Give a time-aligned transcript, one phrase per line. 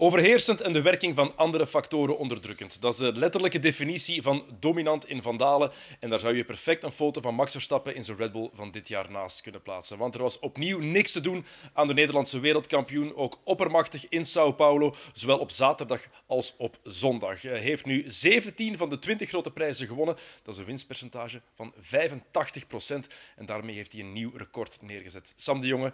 [0.00, 2.80] Overheersend en de werking van andere factoren onderdrukkend.
[2.80, 5.72] Dat is de letterlijke definitie van dominant in Vandalen.
[6.00, 8.70] En daar zou je perfect een foto van Max Verstappen in zijn Red Bull van
[8.70, 9.98] dit jaar naast kunnen plaatsen.
[9.98, 13.16] Want er was opnieuw niks te doen aan de Nederlandse wereldkampioen.
[13.16, 17.42] Ook oppermachtig in Sao Paulo, zowel op zaterdag als op zondag.
[17.42, 20.16] Hij heeft nu 17 van de 20 grote prijzen gewonnen.
[20.42, 23.08] Dat is een winstpercentage van 85 procent.
[23.36, 25.32] En daarmee heeft hij een nieuw record neergezet.
[25.36, 25.92] Sam de Jonge,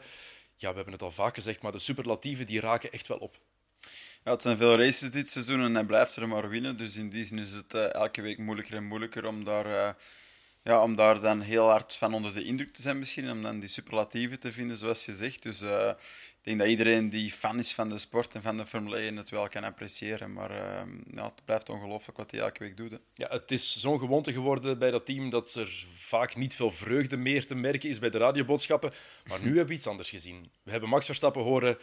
[0.56, 3.38] ja, we hebben het al vaak gezegd, maar de superlatieven die raken echt wel op.
[4.24, 6.76] Ja, het zijn veel races dit seizoen en hij blijft er maar winnen.
[6.76, 9.88] Dus in die zin is het uh, elke week moeilijker en moeilijker om daar, uh,
[10.62, 13.30] ja, om daar dan heel hard van onder de indruk te zijn misschien.
[13.30, 15.42] Om dan die superlatieven te vinden, zoals je zegt.
[15.42, 15.88] Dus uh,
[16.38, 19.16] ik denk dat iedereen die fan is van de sport en van de Formule 1
[19.16, 20.32] het wel kan appreciëren.
[20.32, 20.52] Maar
[21.10, 22.98] ja, het blijft ongelooflijk wat hij elke week doet.
[23.12, 27.16] Ja, het is zo'n gewoonte geworden bij dat team dat er vaak niet veel vreugde
[27.16, 28.92] meer te merken is bij de radioboodschappen.
[29.28, 30.50] Maar nu hebben we iets anders gezien.
[30.62, 31.78] We hebben Max Verstappen horen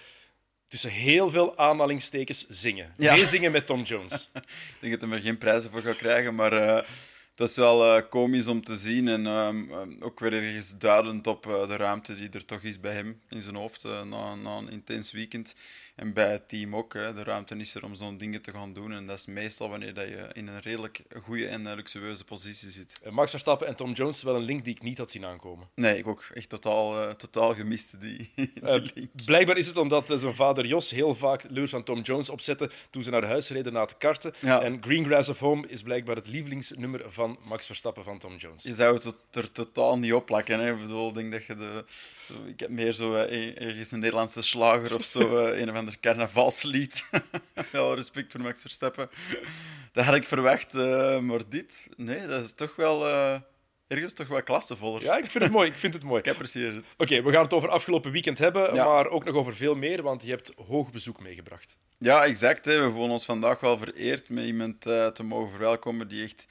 [0.72, 2.94] tussen heel veel aanhalingstekens zingen.
[2.97, 3.16] Ja.
[3.16, 4.30] Meezingen met Tom Jones.
[4.33, 6.75] ik denk dat hij er geen prijzen voor gaat krijgen, maar uh,
[7.36, 9.08] het is wel uh, komisch om te zien.
[9.08, 13.22] En uh, ook weer ergens duidend op de ruimte die er toch is bij hem
[13.30, 15.55] in zijn hoofd na, na, een intens weekend.
[15.95, 16.94] En bij het team ook.
[16.94, 17.14] Hè.
[17.14, 18.94] De ruimte is er om zo'n dingen te gaan doen.
[18.94, 23.00] En dat is meestal wanneer dat je in een redelijk goede en luxueuze positie zit.
[23.09, 25.67] Max Verstappen en Tom Jones, wel een link die ik niet had zien aankomen.
[25.75, 26.30] Nee, ik ook.
[26.33, 30.92] Echt totaal, uh, totaal gemist, die, die uh, Blijkbaar is het omdat zijn vader Jos
[30.92, 34.33] heel vaak leurs van Tom Jones opzette toen ze naar huis reden na het karten.
[34.39, 34.61] Ja.
[34.61, 38.64] En Greengrass of Home is blijkbaar het lievelingsnummer van Max Verstappen van Tom Jones.
[38.64, 40.59] Je zou het er totaal niet op plakken.
[40.59, 40.73] Hè.
[40.73, 41.83] Ik bedoel, ik denk dat je de...
[42.26, 46.00] Zo, ik heb meer zo uh, ergens een Nederlandse slager of zo, een of ander
[46.00, 47.06] carnavalslied.
[47.72, 49.10] Wel respect voor Max Verstappen.
[49.92, 53.36] Dat had ik verwacht, uh, maar dit, nee, dat is toch wel uh,
[53.88, 55.04] ergens toch wel klassevoller.
[55.04, 55.70] Ja, ik vind het mooi.
[55.70, 56.22] Ik vind het mooi.
[56.23, 56.86] ik apprecieer het.
[56.98, 58.86] Oké, we gaan het over afgelopen weekend hebben, ja.
[58.86, 61.78] maar ook nog over veel meer, want je hebt hoog bezoek meegebracht.
[61.98, 62.66] Ja, exact.
[62.66, 62.82] Hè.
[62.82, 66.48] We voelen ons vandaag wel vereerd met iemand uh, te mogen verwelkomen die echt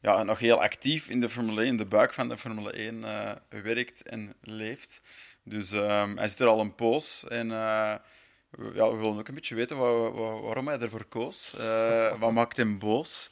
[0.00, 3.04] ja, nog heel actief in de Formule 1, in de buik van de Formule 1
[3.48, 5.02] werkt en leeft.
[5.44, 7.50] Dus um, hij zit er al een poos en
[8.56, 11.54] ja, we willen ook een beetje weten waar, waar, waarom hij ervoor koos.
[11.58, 13.30] Uh, wat maakt hem boos?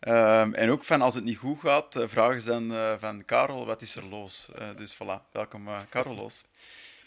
[0.00, 3.24] Um, en ook van als het niet goed gaat, uh, vragen ze dan uh, van
[3.24, 4.48] Karel, wat is er los?
[4.76, 6.44] dus voilà, welkom Karel Loos.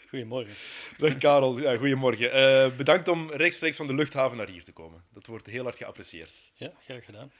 [0.08, 0.54] Goedemorgen.
[0.98, 2.76] Dag Karel, ja, goedemorgen.
[2.76, 5.04] bedankt om rechtstreeks van de luchthaven naar hier te komen.
[5.12, 6.42] Dat wordt heel hard geapprecieerd.
[6.54, 7.32] Ja, graag gedaan.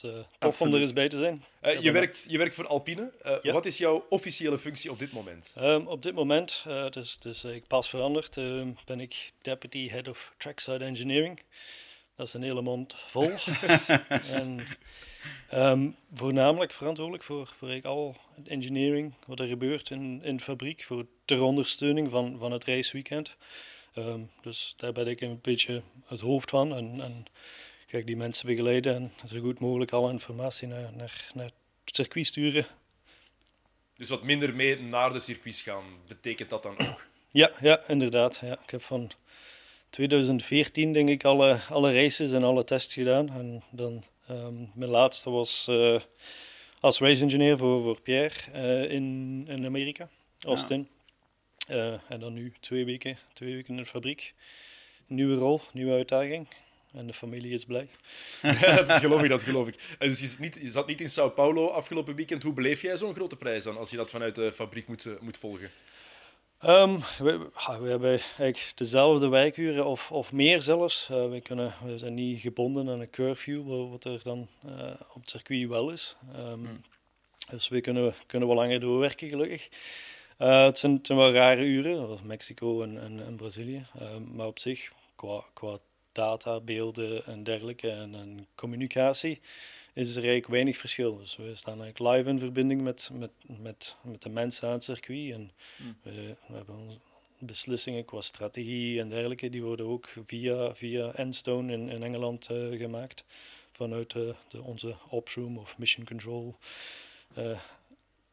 [0.00, 1.44] Dus uh, tof om er eens bij te zijn.
[1.62, 3.12] Uh, je, werkt, je werkt voor Alpine.
[3.26, 3.52] Uh, ja.
[3.52, 5.54] Wat is jouw officiële functie op dit moment?
[5.58, 10.34] Um, op dit moment, dus, dus ik pas veranderd, ehm, ben ik Deputy Head of
[10.36, 11.42] Trackside Engineering.
[12.16, 13.30] Dat is een hele mond vol.
[14.38, 14.66] en
[15.54, 20.42] um, voornamelijk verantwoordelijk voor, voor ik al het engineering, wat er gebeurt in, in de
[20.42, 23.36] fabriek, voor ter ondersteuning van, van het raceweekend.
[24.42, 26.74] dus daar ben ik een beetje het hoofd van.
[26.74, 27.26] En, en
[27.92, 31.50] ga die mensen begeleiden en zo goed mogelijk alle informatie naar, naar, naar
[31.84, 32.66] het circuit sturen.
[33.96, 37.06] Dus wat minder mee naar de circuits gaan, betekent dat dan ook?
[37.30, 38.40] Ja, ja inderdaad.
[38.42, 38.58] Ja.
[38.62, 39.10] Ik heb van
[39.90, 43.28] 2014 denk ik alle, alle races en alle tests gedaan.
[43.30, 46.00] En dan, um, mijn laatste was uh,
[46.80, 50.08] als race engineer voor, voor Pierre uh, in, in Amerika,
[50.40, 50.88] Austin.
[51.66, 51.74] Ja.
[51.74, 54.34] Uh, en dan nu twee weken, twee weken in de fabriek.
[55.06, 56.46] Nieuwe rol, nieuwe uitdaging.
[56.92, 57.88] En de familie is blij.
[58.86, 59.96] dat geloof ik, dat geloof ik.
[59.98, 62.42] Dus je, zat niet, je zat niet in Sao Paulo afgelopen weekend.
[62.42, 65.12] Hoe beleef jij zo'n grote prijs dan, als je dat vanuit de fabriek moet, uh,
[65.20, 65.70] moet volgen?
[66.64, 67.50] Um, we,
[67.80, 71.08] we, hebben eigenlijk dezelfde wijkuren of, of meer zelfs.
[71.10, 75.20] Uh, we, kunnen, we zijn niet gebonden aan een curfew, wat er dan uh, op
[75.20, 76.16] het circuit wel is.
[76.36, 76.80] Um, hmm.
[77.50, 79.68] Dus we kunnen, kunnen wel langer doorwerken, gelukkig.
[80.38, 83.86] Uh, het, zijn, het, zijn, wel rare uren, Mexico en, en, en Brazilië.
[84.34, 85.78] maar op zich, qua, qua
[86.12, 89.40] data, beelden en dergelijke en, en, communicatie,
[89.92, 91.16] is er eigenlijk weinig verschil.
[91.16, 94.84] Dus we staan eigenlijk live in verbinding met, met, met, met de mensen aan het
[94.84, 95.32] circuit.
[95.32, 95.96] En hmm.
[96.02, 96.90] we, we, hebben
[97.38, 102.78] beslissingen qua strategie en dergelijke, die worden ook via, via Enstone in, in Engeland uh,
[102.78, 103.24] gemaakt.
[103.72, 106.56] Vanuit de, de, onze opsroom of mission control.
[107.38, 107.60] Uh,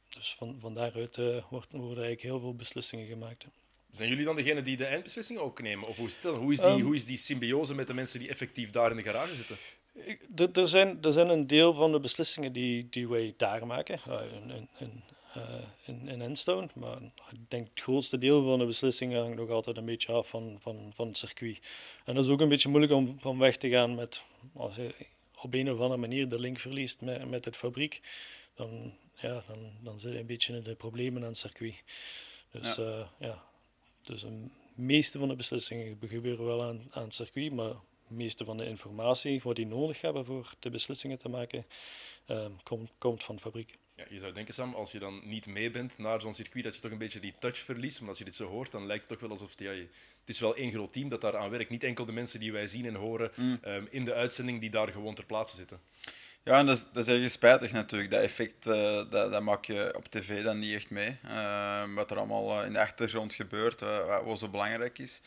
[0.09, 3.45] dus van, van daaruit uh, worden eigenlijk heel veel beslissingen gemaakt.
[3.91, 5.87] Zijn jullie dan degene die de eindbeslissingen ook nemen?
[5.87, 8.19] Of hoe is, het, hoe is, die, um, hoe is die symbiose met de mensen
[8.19, 9.57] die effectief daar in de garage zitten?
[10.53, 14.21] Er zijn, er zijn een deel van de beslissingen die, die wij daar maken, uh,
[14.33, 15.03] in, in,
[15.37, 15.43] uh,
[15.85, 16.69] in, in Enstone.
[16.73, 16.97] Maar
[17.31, 20.57] ik denk het grootste deel van de beslissingen hangt nog altijd een beetje af van,
[20.59, 21.59] van, van het circuit.
[22.05, 24.95] En dat is ook een beetje moeilijk om van weg te gaan met, als je
[25.41, 28.01] op een of andere manier de link verliest met, met het fabriek,
[28.55, 31.83] dan, ja, dan, dan zit je een beetje in de problemen aan het circuit.
[32.51, 33.48] Dus ja, uh, ja
[34.09, 37.73] dus de meeste van de beslissingen gebeuren wel aan, aan het circuit, maar
[38.07, 41.65] meeste van de informatie wat die nodig hebben voor de beslissingen te maken,
[42.25, 43.77] ehm, komt, komt van de fabriek.
[43.95, 46.75] Ja, je zou denken, Sam, als je dan niet mee bent naar zo'n circuit, dat
[46.75, 47.99] je toch een beetje die touch verliest.
[47.99, 49.89] Maar als je dit zo hoort, dan lijkt het toch wel alsof ja, het
[50.25, 51.69] is wel één groot team dat daar aan werkt.
[51.69, 53.57] Niet enkel de mensen die wij zien en horen mm.
[53.61, 55.79] ehm, in de uitzending, die daar gewoon ter plaatse zitten.
[56.43, 58.11] Ja, en dat is, dat is erg spijtig natuurlijk.
[58.11, 58.73] Dat effect uh,
[59.09, 61.17] dat, dat maak je op tv dan niet echt mee.
[61.25, 65.21] Uh, wat er allemaal eh, in de achtergrond gebeurt, uh, wat zo belangrijk is.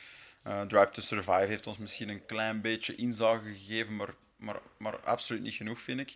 [0.69, 5.43] Drive to Survive heeft ons misschien een klein beetje inzage gegeven, maar, maar, maar absoluut
[5.43, 6.11] niet genoeg, vind ik.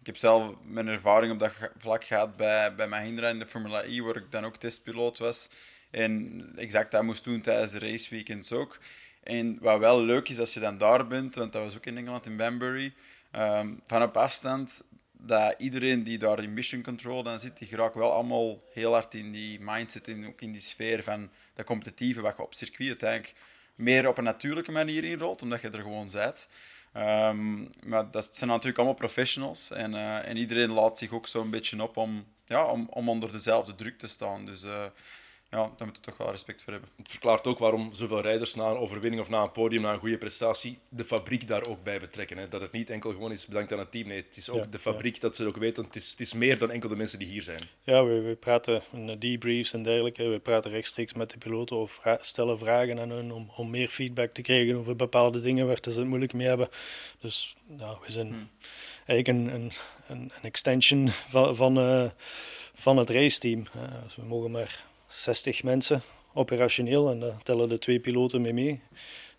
[0.00, 3.84] Ik heb zelf mijn ervaring op dat vlak gehad bij, bij Mahindra in de Formula
[3.84, 5.50] E, waar ik dan ook testpiloot was.
[5.90, 8.78] En exact dat moest doen tijdens de raceweekends ook.
[9.22, 11.96] En wat wel leuk is als je dan daar bent, want dat was ook in
[11.96, 12.94] Engeland, in Banbury
[13.32, 14.82] um, van op afstand,
[15.12, 19.14] dat iedereen die daar in mission control dan zit, die geraakt wel allemaal heel hard
[19.14, 22.88] in die mindset en ook in die sfeer van dat competitieve, wat je op circuit
[22.88, 23.34] uiteindelijk
[23.74, 26.48] meer op een natuurlijke manier inrolt, omdat je er gewoon bent.
[26.96, 31.50] Um, maar dat zijn natuurlijk allemaal professionals en, uh, en iedereen laat zich ook zo'n
[31.50, 34.46] beetje op om, ja, om, om onder dezelfde druk te staan.
[34.46, 34.84] Dus uh,
[35.50, 36.90] ja, daar moeten we toch wel respect voor hebben.
[36.96, 39.98] Het verklaart ook waarom zoveel rijders na een overwinning of na een podium, na een
[39.98, 42.38] goede prestatie, de fabriek daar ook bij betrekken.
[42.38, 42.48] Hè.
[42.48, 44.08] Dat het niet enkel gewoon is bedankt aan het team.
[44.08, 45.84] Nee, het is ook de fabriek dat ze ook weten.
[45.84, 47.60] Het is, het is meer dan enkel de mensen die hier zijn.
[47.82, 50.28] Ja, we, we praten in debriefs en dergelijke.
[50.28, 54.32] We praten rechtstreeks met de piloten of stellen vragen aan hen om, om meer feedback
[54.32, 56.68] te krijgen over bepaalde dingen waar ze het moeilijk mee hebben.
[57.20, 58.48] Dus nou, we zijn hmm.
[59.06, 59.72] eigenlijk een, een,
[60.08, 62.10] een, extension van, van, uh,
[62.74, 63.60] van het raceteam.
[63.76, 66.02] Uh, dus we mogen maar 60 mensen
[66.34, 68.80] operationeel en daar tellen de twee piloten mee mee.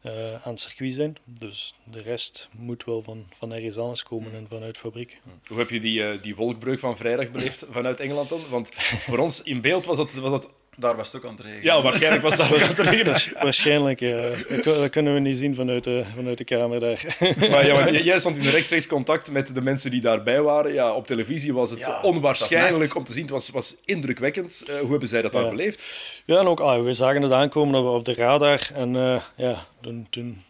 [0.05, 1.17] Uh, aan het circuit zijn.
[1.25, 5.19] Dus de rest moet wel van, van ergens komen en vanuit fabriek.
[5.47, 8.41] Hoe heb je die, uh, die wolkbreuk van vrijdag beleefd vanuit Engeland dan?
[8.49, 10.49] Want voor ons in beeld was dat, was dat
[10.79, 11.63] daar was het ook aan het regenen.
[11.63, 13.21] Ja, waarschijnlijk was dat ook aan het regenen.
[13.41, 14.29] waarschijnlijk, ja.
[14.63, 17.17] Dat kunnen we niet zien vanuit de, vanuit de kamer daar.
[17.49, 20.73] Maar, ja, maar jij stond in rechtstreeks contact met de mensen die daarbij waren.
[20.73, 23.21] Ja, op televisie was het onwaarschijnlijk om te zien.
[23.21, 24.63] Het was, was indrukwekkend.
[24.69, 25.87] Uh, hoe hebben zij dat dan beleefd?
[26.25, 28.69] Ja, en ook, ah, we zagen het aankomen op, op de radar.
[28.73, 30.43] En uh, ja, toen, toen,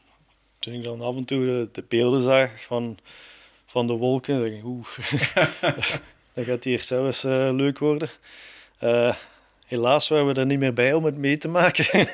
[0.60, 2.98] toen ik dan af en toe de, de beelden zag van,
[3.66, 4.88] van de wolken, dacht ik, oeh,
[6.34, 8.10] dat gaat hier zelfs uh, leuk worden.
[9.70, 12.08] Helaas waren we er niet meer bij om het mee te maken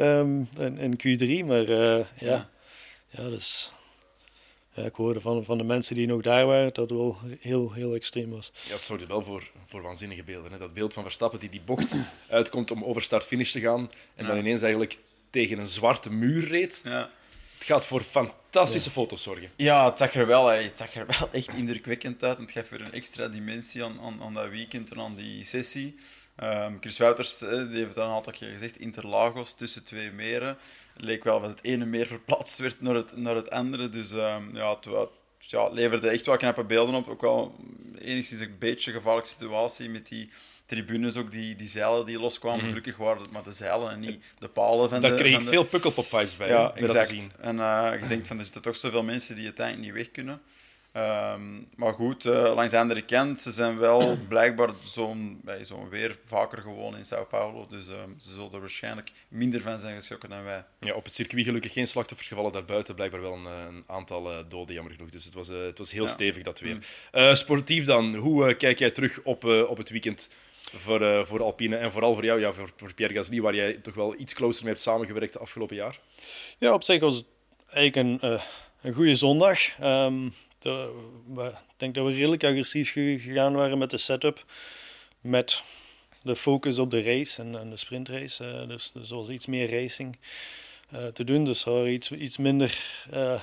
[0.00, 1.46] um, in, in, Q3.
[1.46, 2.50] Maar uh, ja.
[3.08, 3.72] ja, dus,
[4.72, 7.72] ja, ik hoorde van, van de mensen die nog daar waren dat het wel heel,
[7.72, 8.52] heel extreem was.
[8.68, 10.52] Ja, het zorgde wel voor, voor waanzinnige beelden.
[10.52, 10.58] Hè?
[10.58, 11.98] Dat beeld van Verstappen die die bocht
[12.28, 14.98] uitkomt om over start-finish te gaan en dan ineens eigenlijk
[15.30, 16.82] tegen een zwarte muur reed.
[16.84, 17.10] Ja.
[17.54, 19.50] Het gaat voor fantastische foto's zorgen.
[19.56, 22.36] Ja, het zag er wel, het zag er wel echt indrukwekkend uit.
[22.36, 25.44] En het geeft weer een extra dimensie aan, aan, aan dat weekend en aan die
[25.44, 25.94] sessie.
[26.42, 30.58] Um, Chris Wouters die heeft dan een aantal keer gezegd, Interlagos tussen twee meren.
[30.92, 33.88] Het leek wel dat het ene meer verplaatst werd naar het, naar het andere.
[33.88, 35.08] Dus um, ja, het,
[35.38, 37.08] ja, leverde echt wel knappe beelden op.
[37.08, 37.56] Ook wel
[37.98, 40.30] enigszins een beetje een gevaarlijke situatie met die
[40.66, 42.60] tribunes, ook die, die zeilen die loskwamen.
[42.60, 45.16] Mm Gelukkig waren het maar de zeilen en niet de palen van Daar de...
[45.16, 46.48] Daar kreeg ik veel pukkelpop-vibes bij.
[46.48, 47.30] Ja, exact.
[47.40, 50.42] En uh, je denkt van, er zitten toch zoveel mensen die uiteindelijk niet weg kunnen.
[50.96, 56.16] Um, maar goed, uh, langs de andere kant, ze zijn wel blijkbaar zo'n zo'n weer
[56.24, 57.66] vaker gewoon in Sao Paulo.
[57.68, 60.64] Dus um, ze zullen er waarschijnlijk minder van zijn geschrokken dan wij.
[60.80, 62.52] Ja, op het circuit gelukkig geen slachtoffers gevallen.
[62.52, 65.10] Daarbuiten blijkbaar wel een, eh, een aantal uh, doden, jammer genoeg.
[65.10, 66.10] Dus het was, uh, het was heel ja.
[66.10, 66.78] stevig dat weer.
[67.12, 67.34] Mm.
[67.34, 70.30] sportief dan, hoe kijk jij terug op, op het weekend
[70.62, 73.94] voor, voor Alpine en vooral voor jou, ja, voor, voor Pierre Gasly, waar jij toch
[73.94, 75.98] wel iets closer mee hebt samengewerkt de afgelopen jaar?
[76.58, 77.26] Ja, op zich was het
[77.70, 78.40] eigenlijk een,
[78.82, 79.80] een goede zondag.
[79.80, 80.32] Um,
[80.64, 84.44] ik denk dat we redelijk agressief gegaan waren met de setup.
[85.20, 85.62] Met
[86.24, 88.44] de focus op de race en, en de sprintrace.
[88.44, 90.18] Uh, dus, dus zoals iets meer racing
[90.92, 91.44] uh, te doen.
[91.44, 92.78] Dus er iets, iets minder,
[93.14, 93.42] uh,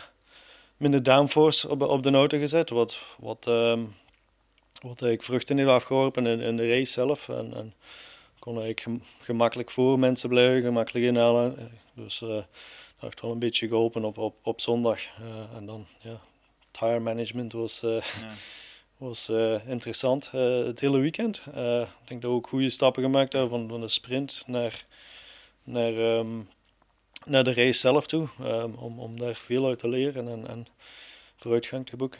[0.77, 2.69] minder downforce op, op de auto gezet.
[2.69, 3.95] Wat, wat, um,
[4.81, 7.29] wat ik vruchten heeft afgeworpen in, in de race zelf.
[7.29, 7.73] En, en
[8.39, 8.85] kon ik
[9.21, 11.71] gemakkelijk voor mensen blijven, gemakkelijk inhalen.
[11.93, 12.47] Dus dat
[12.97, 14.99] heeft wel een beetje geholpen op, op, op zondag.
[15.55, 16.21] en dan ja,
[16.71, 18.33] tire management was, uh, ja.
[19.07, 21.37] was uh, interessant uh, het hele weekend.
[21.45, 24.85] ik denk dat we ook goede stappen gemaakt hebben van, van de sprint naar,
[25.63, 26.49] naar, um,
[27.25, 28.27] naar de race zelf toe.
[28.41, 30.67] Um, om, om daar veel uit te leren en, en
[31.35, 32.19] vooruitgang te boeken.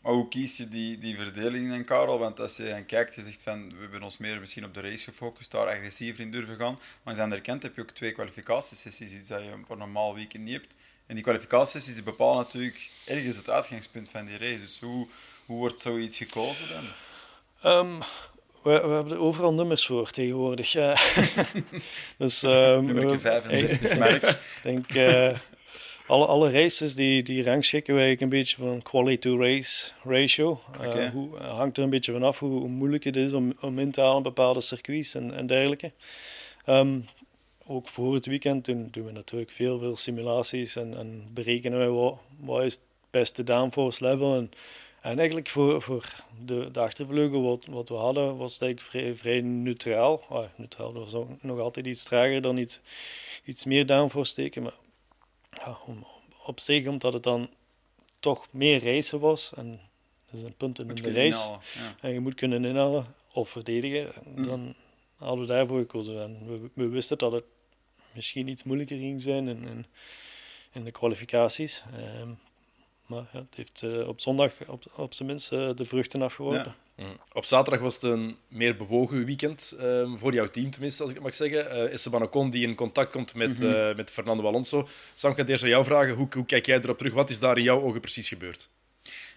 [0.00, 2.18] Maar hoe kies je die, die verdeling dan, Karel?
[2.18, 5.04] Want als je kijkt, je zegt van we hebben ons meer misschien op de race
[5.04, 6.74] gefocust, daar agressiever in durven gaan.
[6.74, 9.78] Maar aan de andere kant heb je ook twee kwalificatiesessies, iets dat je op een
[9.78, 10.74] normaal weekend niet hebt.
[11.08, 14.60] En die kwalificatiesessies bepalen natuurlijk ergens het uitgangspunt van die race.
[14.60, 15.06] Dus hoe,
[15.46, 16.84] hoe wordt zoiets gekozen dan?
[17.72, 17.98] Um,
[18.62, 20.70] we, we, hebben er overal nummers voor tegenwoordig.
[22.18, 24.22] dus, um, Nummer 35, merk.
[24.22, 25.38] Ik denk, uh,
[26.06, 30.60] alle, alle races die, die rangschikken wij een beetje van quality to race ratio.
[30.78, 31.10] Okay.
[31.10, 34.00] hoe, hangt er een beetje vanaf hoe, hoe moeilijk het is om, om in te
[34.00, 35.92] halen bepaalde circuits en, en dergelijke.
[36.66, 37.06] Um,
[37.68, 41.86] ook voor het weekend doen, doen we natuurlijk veel, veel simulaties en, en berekenen we
[41.86, 44.36] wat, wat is het beste downforce level.
[44.36, 44.50] En,
[45.00, 49.16] en eigenlijk voor, voor de, de achtervleugel wat, wat we hadden, was het eigenlijk vrij,
[49.16, 50.22] vrij neutraal.
[50.28, 52.80] Ah, neutraal, dat was ook nog altijd iets trager dan iets,
[53.44, 54.62] iets meer downforce steken.
[54.62, 54.76] Maar
[55.50, 56.06] ja, om,
[56.44, 57.48] op zich, omdat het dan
[58.20, 59.80] toch meer racen was en
[60.30, 61.60] dus een punt in de race ja.
[62.00, 64.46] en je moet kunnen inhalen of verdedigen, Mm.
[64.46, 64.74] dan
[65.16, 66.22] hadden we daarvoor gekozen.
[66.22, 67.44] En we, we wisten dat het
[68.18, 69.86] misschien iets moeilijker ging zijn in, in,
[70.72, 71.82] in de kwalificaties.
[71.96, 72.28] Ehm,
[73.06, 76.74] maar ja, het heeft eh, op zondag op, op zijn minst eh, de vruchten afgeworpen.
[76.96, 77.16] Mm.
[77.32, 81.16] Op zaterdag was het een meer bewogen weekend, ehm, voor jouw team tenminste, als ik
[81.16, 81.70] het mag zeggen.
[81.70, 83.96] Eh Esteban Ocon die in contact komt met, Mhm.
[83.96, 84.88] met Fernando Alonso.
[85.14, 86.14] Sam, ik ga eerst aan jou vragen.
[86.14, 87.12] Hoe, hoe kijk jij erop terug?
[87.12, 88.68] Wat is daar in jouw ogen precies gebeurd?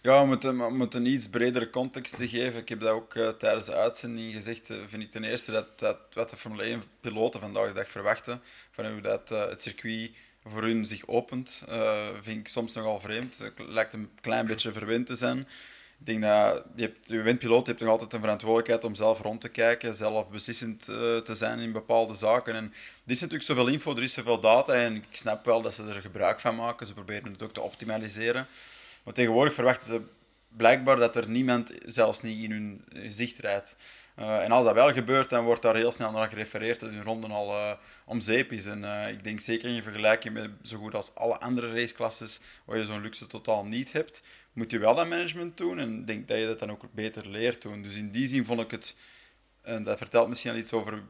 [0.03, 3.15] Ja, om het, om het een iets bredere context te geven, ik heb dat ook
[3.15, 6.77] eh, tijdens de uitzending gezegd, eh, vind ik ten eerste dat, dat wat de Formule
[6.77, 10.11] 1-piloten vandaag de dag verwachten, van hoe dat, eh, het circuit
[10.45, 11.63] voor hun zich opent,
[12.21, 13.37] vind ik soms nogal vreemd.
[13.37, 15.39] Het lijkt een klein beetje verwend te zijn.
[15.99, 19.41] Ik denk dat je, hebt, je windpiloot hebt nog altijd een verantwoordelijkheid om zelf rond
[19.41, 20.83] te kijken, zelf beslissend
[21.25, 22.55] te zijn in bepaalde zaken.
[22.55, 22.63] En
[23.05, 25.83] er is natuurlijk zoveel info, er is zoveel data en ik snap wel dat ze
[25.83, 26.87] er gebruik van maken.
[26.87, 28.47] Ze proberen het ook te optimaliseren.
[29.03, 30.01] Maar tegenwoordig verwachten ze
[30.47, 33.75] blijkbaar dat er niemand zelfs niet in hun gezicht rijdt.
[34.19, 37.03] Uh, en als dat wel gebeurt, dan wordt daar heel snel naar gerefereerd dat hun
[37.03, 37.71] ronde al uh,
[38.05, 38.65] om zeep is.
[38.65, 42.77] En uh, ik denk zeker in vergelijking met zo goed als alle andere raceklasses, waar
[42.77, 45.79] je zo'n luxe totaal niet hebt, moet je wel dat management doen.
[45.79, 47.81] En ik denk dat je dat dan ook beter leert doen.
[47.81, 48.95] Dus in die zin vond ik het,
[49.61, 51.01] en dat vertelt misschien al iets over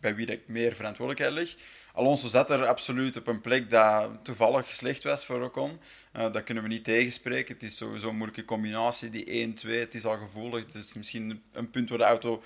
[0.00, 1.56] bij wie ik meer verantwoordelijkheid leg.
[1.92, 5.80] Alonso zat er absoluut op een plek dat toevallig slecht was voor Ocon.
[6.16, 7.54] Uh, dat kunnen we niet tegenspreken.
[7.54, 9.68] Het is sowieso een moeilijke combinatie, die 1-2.
[9.68, 10.64] Het is al gevoelig.
[10.64, 12.42] Het is misschien een punt waar de auto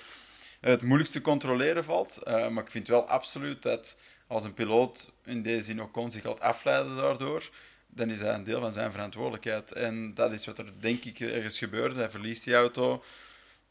[0.60, 2.20] het moeilijkste te controleren valt.
[2.28, 6.22] Uh, maar ik vind wel absoluut dat als een piloot in deze zin Ocon zich
[6.22, 7.50] gaat afleiden daardoor,
[7.86, 9.72] dan is dat een deel van zijn verantwoordelijkheid.
[9.72, 11.98] En dat is wat er denk ik ergens gebeurde.
[11.98, 13.02] Hij verliest die auto.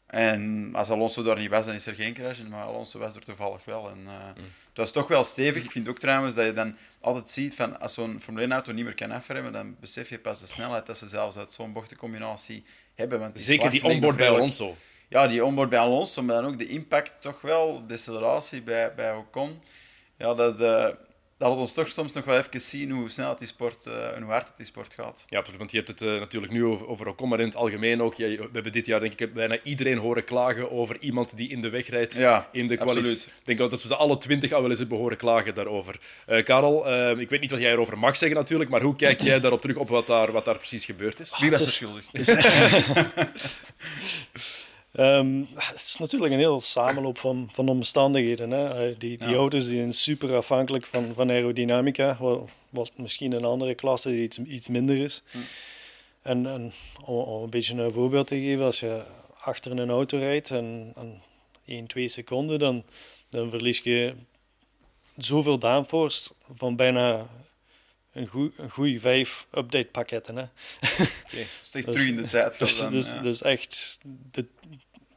[0.06, 2.38] En als Alonso daar niet was, dan is er geen crash.
[2.40, 3.90] Maar Alonso was er toevallig wel.
[3.90, 4.44] En, uh, mm.
[4.68, 5.64] Het was toch wel stevig.
[5.64, 8.84] Ik vind ook trouwens dat je dan altijd ziet van als zo'n Formule 1-auto niet
[8.84, 12.64] meer kan afremmen, dan besef je pas de snelheid dat ze zelfs uit zo'n bochtencombinatie
[12.94, 13.20] hebben.
[13.20, 14.76] Want die Zeker die onboard bij Alonso.
[15.08, 18.94] Ja, die onboard bij Alonso, maar dan ook de impact toch wel, de deceleratie bij,
[18.94, 19.62] bij Ocon.
[20.16, 20.88] Ja, dat, uh,
[21.38, 24.22] dat laat ons toch soms nog wel even zien hoe snel die sport uh, en
[24.22, 25.24] hoe hard het die sport gaat.
[25.28, 25.58] Ja, absoluut.
[25.58, 28.14] Want je hebt het uh, natuurlijk nu over, over Ocon, maar in het algemeen ook.
[28.14, 31.60] Ja, we hebben dit jaar denk ik bijna iedereen horen klagen over iemand die in
[31.60, 33.32] de weg rijdt ja, in de kwalificatie.
[33.38, 36.00] Ik denk ook dat we ze alle twintig al wel eens hebben horen klagen daarover.
[36.28, 39.40] Uh, Karel, ik weet niet wat jij erover mag zeggen natuurlijk, maar hoe kijk jij
[39.40, 41.38] daarop terug op wat daar, wat daar precies gebeurd is?
[41.38, 42.04] Wie was er schuldig?
[44.98, 48.50] Um, het is natuurlijk een heel samenloop van, van omstandigheden.
[48.50, 48.96] Hè.
[48.96, 49.34] Die, die ja.
[49.34, 54.38] auto's die zijn super afhankelijk van, van aerodynamica, wat, wat misschien in andere klassen iets,
[54.38, 55.22] iets minder is.
[55.30, 55.38] Hm.
[56.22, 56.72] En, en
[57.04, 59.02] om, om, een beetje een voorbeeld te geven, als je
[59.34, 61.22] achter een auto rijdt en, en
[61.64, 62.84] 1, 2 seconden, dan,
[63.28, 64.14] dan verlies je
[65.16, 67.26] zoveel downforce van bijna
[68.12, 68.28] een
[68.70, 70.36] goede vijf update pakketten.
[70.36, 70.42] Hè.
[70.42, 72.58] Okay, dus terug in de tijd.
[72.58, 73.20] Dus, dan, dus, ja.
[73.20, 73.98] dus echt
[74.30, 74.46] de,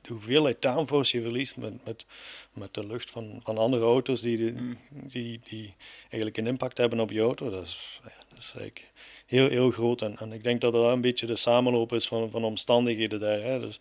[0.09, 2.05] de hoeveelheid downforce je verliest met, met,
[2.53, 4.77] met de lucht van, van andere auto's die, de, Mm.
[4.89, 8.91] die, die eigenlijk een impact hebben op je auto, dat is, ja, dat is eigenlijk
[9.25, 10.01] heel, heel groot.
[10.01, 13.41] En, en ik denk dat dat een beetje de samenloop is van, van omstandigheden daar.
[13.41, 13.59] Hè.
[13.59, 13.77] Dus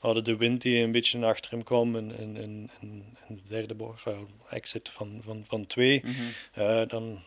[0.00, 3.48] we hadden de wind die een beetje achter hem kwam in, in, in, in de
[3.48, 4.18] derde bocht, uh,
[4.50, 6.02] exit van, van, van twee.
[6.04, 6.12] Mhm.
[6.58, 7.22] Uh, dan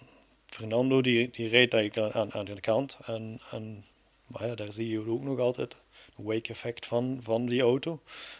[0.45, 2.99] Fernando die, die rijdt eigenlijk aan, aan de kant.
[3.05, 3.85] En, en
[4.31, 5.75] maar ja, daar zie je ook nog altijd
[6.21, 7.99] het wake-effect van, van die auto.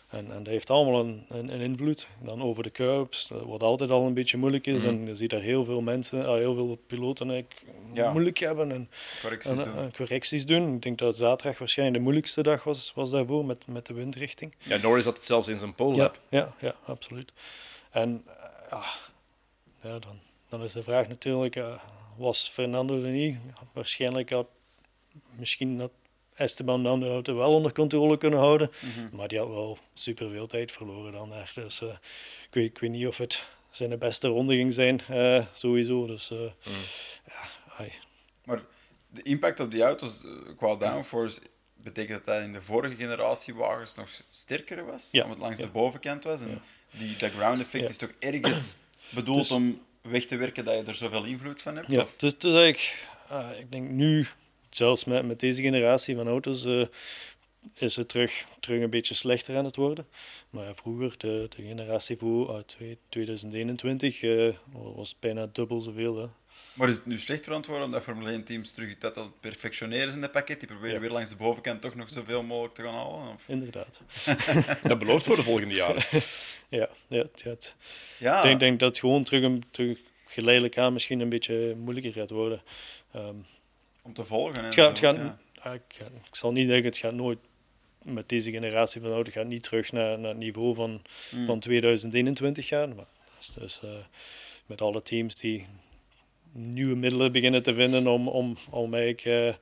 [0.09, 2.07] En, en dat heeft allemaal een, een, een, invloed.
[2.23, 4.83] Dan over de curbs, wat altijd al een beetje moeilijk is.
[4.83, 4.87] Mhm.
[4.93, 7.45] En je ziet daar heel veel mensen, uh, heel veel piloten
[7.93, 8.11] Ja.
[8.11, 8.89] moeilijk hebben en,
[9.21, 9.77] Correcties en, doen.
[9.77, 10.75] en correcties doen.
[10.75, 14.55] Ik denk dat zaterdag waarschijnlijk de moeilijkste dag was, was daarvoor met, met de windrichting.
[14.63, 16.19] Ja, Norris had het zelfs in zijn pole Ja, lap.
[16.29, 17.31] ja, ja, absoluut.
[17.91, 18.33] En uh,
[18.69, 18.83] ja,
[19.81, 20.19] ja, dan,
[20.49, 21.73] dan is de vraag natuurlijk, uh,
[22.17, 23.37] was Fernando er niet?
[23.73, 24.47] Waarschijnlijk had
[25.35, 25.91] misschien had
[26.41, 29.15] Esteban dan de auto wel onder controle kunnen houden, Mhm.
[29.15, 31.55] maar die had wel superveel tijd verloren dan echt.
[31.55, 31.89] Dus uh,
[32.47, 36.05] ik, weet, ik weet niet of het zijn beste ronde ging zijn, uh, sowieso.
[36.07, 36.73] Dus uh, Mm.
[37.27, 37.43] ja,
[37.77, 37.91] ai.
[38.45, 38.61] Maar
[39.09, 41.41] de impact op die auto's eh, qua downforce,
[41.75, 45.09] betekent dat dat in de vorige generatie wagens nog sterker was?
[45.11, 45.21] Ja.
[45.23, 45.65] Omdat het langs Ja.
[45.65, 46.41] de bovenkant was?
[46.41, 46.97] En Ja.
[46.99, 48.75] die, dat ground effect is toch ergens
[49.09, 51.87] bedoeld Dus- om weg te werken dat je er zoveel invloed van hebt?
[51.87, 54.27] Ja, Of- dus, dus eigenlijk, uh, ik denk nu,
[54.75, 56.85] zelfs met, met deze generatie van auto's, uh,
[57.73, 60.07] is het terug, terug een beetje slechter aan het worden.
[60.49, 62.77] Maar ja, vroeger, de, de generatie voor uit
[63.09, 66.17] 2021, uh, was het bijna dubbel zoveel.
[66.17, 66.27] Hè.
[66.73, 69.31] Maar is het nu slechter aan het worden omdat Formule 1 teams terug dat al
[69.39, 70.59] perfectioneren in het pakket?
[70.59, 70.99] Die proberen ja.
[71.01, 73.33] weer langs de bovenkant toch nog zoveel mogelijk te gaan halen?
[73.33, 73.43] Of?
[73.47, 74.01] Inderdaad.
[74.83, 76.03] dat belooft voor de volgende jaren.
[76.79, 77.75] ja, ja, het,
[78.19, 78.37] ja.
[78.37, 82.29] Ik denk, denk dat het gewoon terug, terug geleidelijk aan misschien een beetje moeilijker gaat
[82.29, 82.61] worden.
[83.15, 83.45] Um,
[84.01, 84.65] Om te volgen.
[84.65, 85.17] Het gaat, het gaat,
[85.63, 85.73] ja.
[85.73, 87.39] ik, ik, zal niet zeggen, het gaat nooit
[88.01, 91.01] met deze generatie van auto's gaat niet terug naar, naar het niveau van,
[91.35, 91.45] mm.
[91.45, 92.95] van 2021 gaan.
[92.95, 93.05] Maar
[93.59, 93.89] dus, uh,
[94.65, 95.65] met alle teams die
[96.51, 99.53] nieuwe middelen beginnen te vinden om, om, om eigenlijk uh,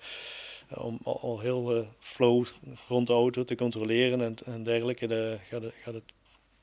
[0.77, 2.45] om al heel uh, flow
[2.87, 6.03] rond de auto te controleren en, en dergelijke, de, gaat, het, gaat het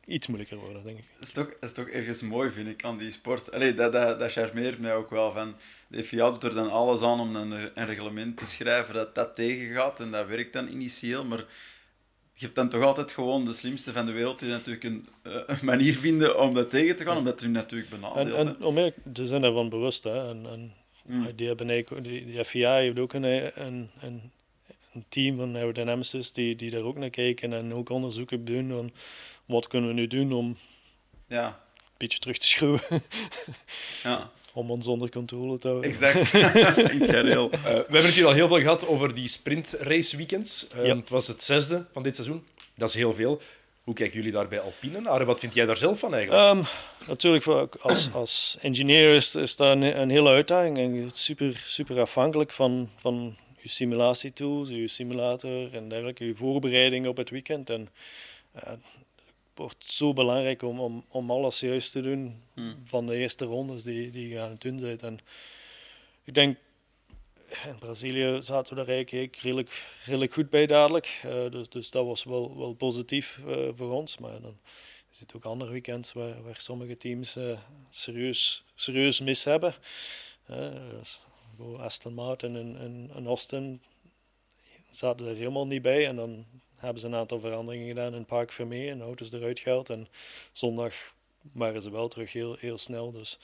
[0.07, 1.05] iets moeilijker worden, denk ik.
[1.19, 3.53] Dat is toch, dat is toch ergens mooi, vind ik, aan die sport.
[3.53, 5.33] Allee, dat, dat, dat charmeert mij ook wel.
[5.33, 5.55] Van,
[5.89, 9.37] de FIA doet er dan alles aan om een, een reglement te schrijven dat dat
[9.37, 10.01] tegengaat.
[10.01, 11.45] En dat werkt dan initieel, maar
[12.33, 15.59] je hebt dan toch altijd gewoon de slimste van de wereld die natuurlijk een, een
[15.63, 18.33] manier vinden om dat tegen te gaan, omdat er natuurlijk benadeeld.
[18.33, 20.05] En, en om ze zijn ervan bewust.
[20.05, 20.29] Hè.
[20.29, 20.73] En, en
[21.07, 21.29] mm.
[21.37, 21.67] die, hebben,
[22.03, 24.31] die, die FIA heeft ook een, een, een,
[24.93, 28.93] een team van aerodynamicists die, die daar ook naar kijken en ook onderzoeken doen van
[29.47, 30.57] wat kunnen we nu doen om
[31.29, 31.47] ja.
[31.47, 33.03] een beetje terug te schroeven.
[34.03, 35.91] ja om ons onder controle te houden.
[35.91, 36.33] Exact,
[36.93, 37.51] in gareel.
[37.53, 40.67] Uh, we hebben het hier al heel veel gehad over die sprintrace weekends.
[40.77, 42.47] Uh, Het was het zesde van dit seizoen.
[42.75, 43.41] Dat is heel veel.
[43.83, 45.25] Hoe kijken jullie daar bij Alpine naar?
[45.25, 46.57] Wat vind jij daar zelf van eigenlijk?
[46.57, 46.65] Um,
[47.07, 50.79] natuurlijk, voor, als, als engineer is, is dat een, een hele uitdaging.
[50.79, 57.17] En super, super afhankelijk van, van je simulatietools, je simulator en dergelijke, je voorbereiding op
[57.17, 57.71] het weekend.
[57.71, 57.89] En,
[58.57, 58.73] uh,
[59.57, 62.81] wordt zo belangrijk om, om, om alles juist te doen hmm.
[62.85, 65.03] van de eerste rondes die, die je aan het doen bent.
[65.03, 65.19] En
[66.25, 66.57] ik denk,
[67.65, 71.23] in Brazilië zaten we daar eigenlijk redelijk, redelijk goed bij dadelijk.
[71.27, 74.19] Uh, dus, dus dat was wel, wel positief uh, voor ons.
[74.19, 74.59] Maar dan
[75.11, 77.59] zitten ook andere weekends waar, waar sommige teams uh,
[77.91, 79.75] serieus, serieus mis hebben.
[80.99, 81.21] Dus,
[81.79, 83.83] Aston Martin en, en, en Austin
[84.91, 86.07] zaten er helemaal niet bij.
[86.07, 86.47] En dan
[86.87, 89.91] hebben ze een aantal veranderingen gedaan in Park Vermeer en auto's eruit gehaald.
[89.91, 90.09] En
[90.53, 90.95] zondag
[91.53, 93.11] waren ze wel terug heel, heel snel.
[93.11, 93.39] Dus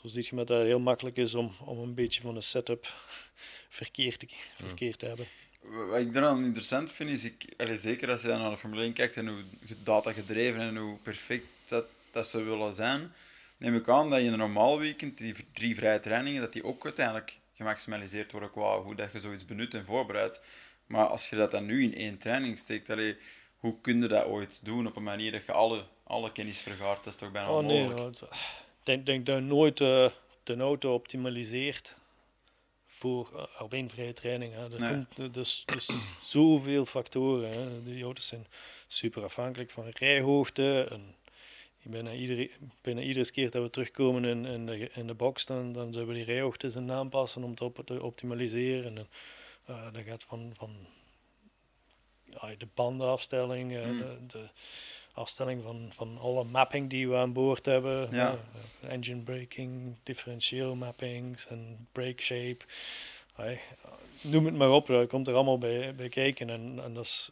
[0.00, 2.42] zo zie je met dat het heel makkelijk is om, om een beetje van een
[2.42, 2.94] setup
[3.68, 5.26] verkeerd te, verkeerd te hebben.
[5.60, 8.92] Wat ik dan interessant vind, is ik, allez, zeker als je naar de Formule 1
[8.92, 9.42] kijkt en hoe
[9.82, 13.12] data gedreven en hoe perfect dat, dat ze willen zijn,
[13.56, 16.64] neem ik aan dat je in een normaal weekend, die drie vrije trainingen, dat die
[16.64, 20.40] ook uiteindelijk gemaximaliseerd worden qua hoe dat je zoiets benut en voorbereidt.
[20.88, 23.16] Maar als je dat dan nu in één training steekt, allee,
[23.56, 27.04] hoe kun je dat ooit doen op een manier dat je alle, alle kennis vergaart?
[27.04, 28.20] Dat is toch bijna oh, onmogelijk?
[28.20, 30.08] Nee, ik denk, denk dat je nooit uh,
[30.42, 31.96] de auto optimaliseert
[32.86, 34.54] voor uh, alleen vrije training.
[34.54, 34.72] Hè.
[34.72, 35.30] Er nee.
[35.30, 35.88] dus, dus
[36.20, 37.50] zoveel factoren.
[37.52, 37.82] Hè.
[37.82, 38.46] Die auto's zijn
[38.86, 40.86] super afhankelijk van rijhoogte.
[40.90, 41.14] En
[41.82, 45.72] bijna iedere, bijna iedere keer dat we terugkomen in, in, de, in de box, dan,
[45.72, 48.98] dan zullen we die rijhoogtes aanpassen om het op te optimaliseren.
[48.98, 49.08] En,
[49.70, 50.70] uh, dat gaat van, van
[52.24, 54.48] ja, de bandenafstelling, uh, de, de,
[55.12, 58.08] afstelling van, van alle mapping die we aan boord hebben.
[58.10, 58.38] Ja.
[58.84, 62.64] Uh, engine braking, differentieel mappings en brake shape.
[64.20, 66.50] noem het maar op, dat komt er allemaal bij, bij kijken.
[66.50, 67.30] En, en dat is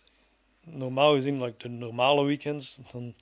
[0.61, 3.14] normaal gezien, like de normale weekends, dan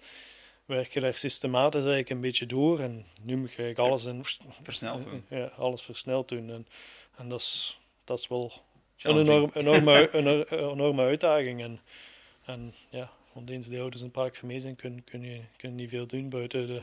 [0.65, 2.81] werk je daar systematisch eigenlijk een beetje door.
[2.81, 4.25] En nu moet je alles in,
[4.63, 5.25] versneld doen.
[5.39, 6.51] Ja, alles versneld doen.
[6.51, 6.67] En,
[7.17, 8.53] en dat is, dat is wel
[9.03, 11.63] een enorm, enorme, een enorme uitdaging.
[11.63, 11.81] En,
[12.45, 15.75] en ja, want eens de auto's een park gemeen zijn, kun, kun, je, kun je
[15.75, 16.83] niet veel doen buiten de,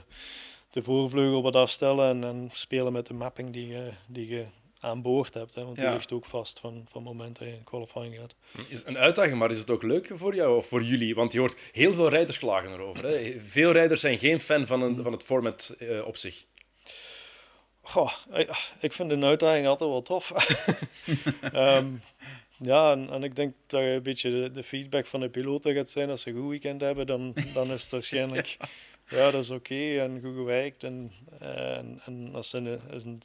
[0.69, 4.45] de voorvleugel wat afstellen en, en spelen met de mapping die je, die je
[4.81, 5.55] aan boord hebt.
[5.55, 8.35] Hè, want die ligt ook vast van, van het moment dat je in qualifying gaat.
[8.67, 11.15] Is een uitdaging, maar is het ook leuk voor jou of voor jullie?
[11.15, 13.05] Want je hoort heel veel rijders klagen erover.
[13.05, 13.39] Hè?
[13.39, 16.45] Veel rijders zijn geen fan van, een, van het format uh, op zich.
[17.81, 18.11] Goh,
[18.79, 20.31] ik vind de uitdaging altijd wel tof.
[21.53, 22.01] um,
[22.71, 25.89] ja, en, en, ik denk dat een beetje de, de, feedback van de piloten gaat
[25.89, 26.09] zijn.
[26.09, 28.57] Als ze een goed weekend hebben, dan, dan is het waarschijnlijk...
[29.09, 29.31] ja.
[29.31, 30.83] dat is oké en goed gewerkt.
[30.83, 33.21] En, en, en als ze een, een,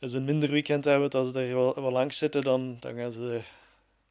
[0.00, 3.40] een minder weekend hebben, als ze er wel, wel langs zitten, dan, dan gaan ze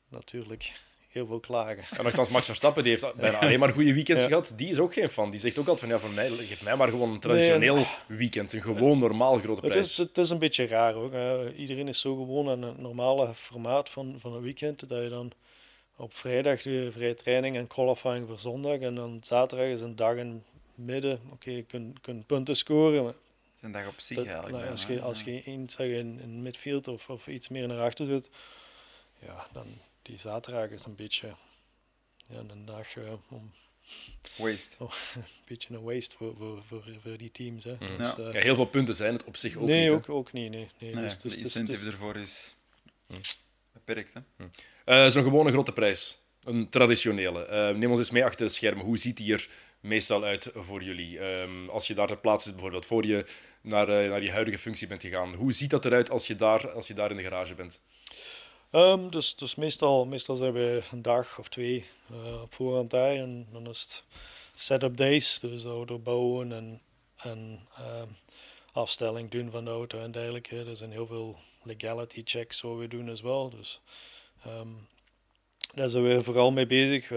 [0.10, 0.74] natuurlijk
[1.10, 1.98] heel veel klagen.
[1.98, 4.54] En nogthans, Max Verstappen die heeft bijna alleen maar goede weekends gehad.
[4.56, 5.32] Die is ook geen fan.
[5.32, 8.54] Die zegt ook altijd van, ja, voor mij, geef mij maar gewoon een traditioneel weekend.
[8.54, 9.76] Een gewoon normaal grote prijs.
[9.76, 11.14] Het is, het is een beetje raar ook.
[11.56, 15.32] Iedereen is zo gewoon aan het normale formaat van, van een weekend, dat je dan
[15.96, 18.80] op vrijdag de vrije training en qualifying voor zondag.
[18.80, 20.44] En dan zaterdag is een dag in
[20.76, 21.20] midden.
[21.32, 23.14] Oké, je kunt, kunt punten scoren, maar
[23.56, 24.58] is een dag op zich Dat- eigenlijk.
[24.58, 25.32] nou, als, je, als ja.
[25.32, 28.30] je eens zeg, in, in midfield of, of iets meer naar achter zit,
[29.20, 29.66] ja, dan
[30.10, 31.36] die zaterdag is een beetje
[32.28, 33.52] ja, een dag eh, om
[34.38, 34.76] Waste.
[35.16, 37.64] een beetje een waste voor, voor, voor, voor die teams.
[37.64, 37.72] Hè.
[37.80, 37.98] Mm.
[37.98, 38.18] Dus, Ja.
[38.18, 39.92] eh, Ja, heel veel punten zijn het op zich ook nee, niet.
[39.92, 40.50] ook, ook niet.
[40.52, 40.94] Nee, nee.
[40.96, 42.56] Nee, dus, dus, de incentive dus- ervoor is
[43.08, 43.16] Hm.
[43.74, 44.14] beperkt.
[44.14, 44.22] Hè?
[44.86, 46.20] Eh, Zo'n gewone grote prijs.
[46.44, 47.46] Een traditionele.
[47.46, 48.86] Eh, neem ons eens mee achter de schermen.
[48.86, 51.20] Hoe ziet die er meestal uit voor jullie?
[51.20, 53.26] Ehm, als je daar ter plaatse zit, bijvoorbeeld, voor je
[53.62, 55.34] naar, eh, naar je huidige functie bent gegaan.
[55.34, 57.82] Hoe ziet dat eruit als je daar, als je daar in de garage bent?
[58.72, 63.12] Ehm, dus dus meestal, meestal zijn we een dag of twee eh, op voorhand daar
[63.16, 64.04] en dan is het
[64.54, 66.80] setup days, dus auto bouwen en,
[67.18, 68.08] en ehm,
[68.72, 70.64] afstelling doen van de auto en dergelijke.
[70.64, 73.82] Er zijn heel veel legality checks wat we doen as wel, dus
[74.44, 74.68] ehm,
[75.74, 77.08] daar zijn we vooral mee bezig.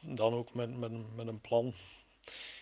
[0.00, 1.74] Dan ook met, met, een- met een plan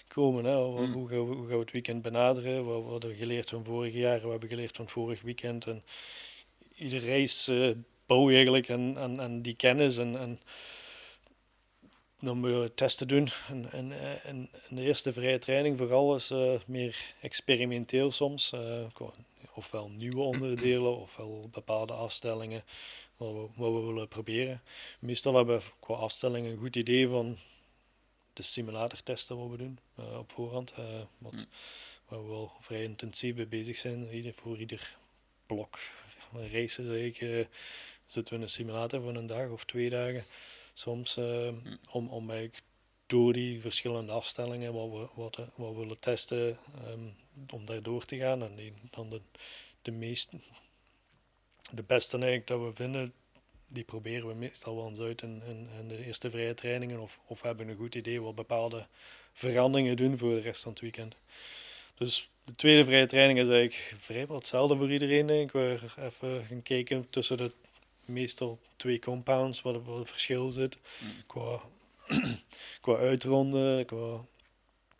[0.09, 0.45] komen.
[0.45, 0.55] Hè.
[0.57, 0.93] Hoe, Mm.
[0.93, 2.65] hoe, gaan we, hoe gaan we het weekend benaderen?
[2.65, 4.21] Wat, wat hebben we geleerd van vorig jaar?
[4.21, 5.67] Wat hebben we geleerd van vorig weekend?
[5.67, 5.85] En
[6.75, 7.77] iedere race
[8.11, 10.41] bouw eigenlijk aan, aan die kennis en, en
[12.21, 13.29] dan moet je testen doen.
[13.49, 13.93] En, en,
[14.25, 18.53] en, en de eerste vrije training vooral is eh, meer experimenteel soms.
[18.53, 18.87] eh,
[19.55, 22.65] ofwel nieuwe onderdelen, ofwel bepaalde afstellingen
[23.17, 24.63] wat we, wat we willen proberen.
[24.99, 27.37] Meestal hebben we qua afstelling een goed idee van
[28.33, 30.75] de simulatortesten wat we doen eh, op voorhand.
[31.19, 31.47] wat, Mm.
[32.09, 34.09] waar we wel vrij intensief mee bezig zijn.
[34.35, 34.97] Voor ieder
[35.47, 35.79] blok
[36.33, 37.47] races eigenlijk, eh,
[38.07, 40.25] zitten we in een simulator voor een dag of twee dagen.
[40.73, 41.53] Soms eh,
[41.91, 42.63] om, om eigenlijk
[43.07, 47.01] door die verschillende afstellingen wat we, wat, we- wat we willen testen, ehm,
[47.51, 48.43] om daar door te gaan.
[48.43, 49.21] En die, dan de,
[49.83, 50.33] de meest,
[51.71, 53.13] de beste eigenlijk dat we vinden,
[53.69, 57.01] die proberen we meestal wel eens uit in, in, in de eerste vrije trainingen.
[57.01, 58.87] Of, of hebben een goed idee wat bepaalde
[59.33, 61.17] veranderingen doen voor de rest van het weekend.
[62.01, 65.27] Dus de tweede vrije training is eigenlijk vrijwel hetzelfde voor iedereen.
[65.27, 65.53] Denk ik.
[65.53, 67.53] We even gaan kijken tussen de
[68.05, 70.79] meestal twee compounds, wat er verschil zit.
[70.99, 71.11] Mm.
[71.27, 71.61] Qua,
[72.81, 74.21] qua uitronden, qua,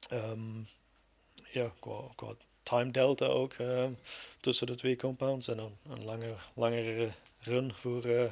[0.09, 0.59] ehm,
[1.51, 3.93] ja, qua, qua time delta ook ehm,
[4.41, 5.49] tussen de twee compounds.
[5.49, 8.31] En dan een lange, langere run voor, eh,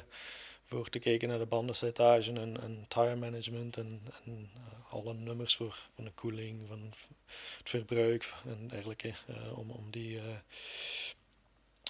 [0.69, 5.79] te kijken naar de bandenslijtage en, en tire management en, en eh, alle nummers voor
[5.95, 6.93] van de koeling, van
[7.57, 9.07] het verbruik en dergelijke.
[9.07, 10.23] eh, om, om die, eh,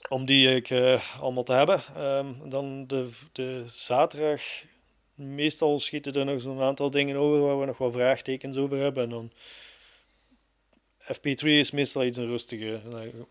[0.09, 0.71] om die ik,
[1.19, 1.81] allemaal te hebben.
[1.95, 4.41] Ehm, dan de, de zaterdag.
[5.13, 9.03] Meestal schieten er nog zo'n aantal dingen over waar we nog wel vraagtekens over hebben.
[9.03, 9.31] En dan
[11.15, 12.81] FP3 is meestal iets een rustige.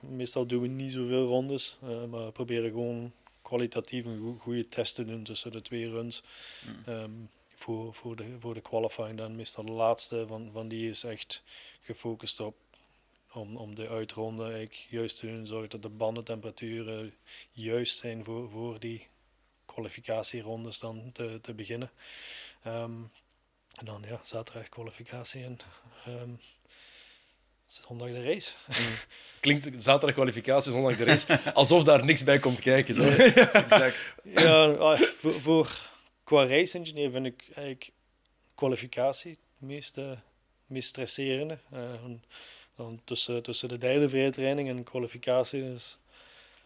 [0.00, 1.76] Meestal doen we niet zoveel rondes,
[2.10, 3.12] maar we proberen gewoon
[3.48, 6.22] kwalitatief een goede test te doen tussen de twee runs.
[6.66, 6.94] Mm.
[6.94, 7.10] Ehm,
[7.54, 11.42] voor, voor, de, voor de qualifying dan meestal de laatste van, van die is echt
[11.80, 12.56] gefocust op
[13.32, 17.14] om, om de uitronde eigenlijk juist te doen, zorgen dat de bandentemperaturen
[17.52, 19.06] juist zijn voor, voor die
[19.64, 21.90] kwalificatierondes dan te, te beginnen.
[22.62, 23.02] Ehm,
[23.74, 25.58] en dan ja, zaterdag kwalificatie en
[26.04, 26.30] ehm,
[27.72, 28.52] zondag de race.
[29.40, 32.94] Klinkt zaterdag kwalificatie, zondag de race, alsof daar niks bij komt kijken.
[32.94, 33.02] Zo.
[34.22, 35.90] Ja, ah, voor, voor,
[36.24, 37.90] qua race engineer vind ik eigenlijk
[38.54, 40.10] kwalificatie het meest, eh,
[40.66, 41.58] meest stresserende.
[41.72, 42.24] Eh, en
[42.76, 45.76] dan tussen, tussen de derde vrije training en kwalificatie Daarom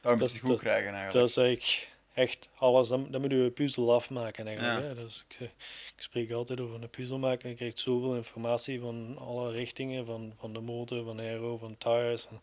[0.00, 1.12] Dat- moet je het goed dat- krijgen eigenlijk.
[1.12, 2.88] dat is eigenlijk echt alles.
[2.88, 4.80] Dan, dan moet je een puzzel afmaken eigenlijk.
[4.80, 4.86] Ja.
[4.86, 4.94] Hè?
[4.94, 5.40] Dus ik,
[5.96, 7.48] ik spreek altijd over een puzzel maken.
[7.48, 12.22] Je krijgt zoveel informatie van alle richtingen, van, van de motor, van aero, van tires.
[12.22, 12.40] Van,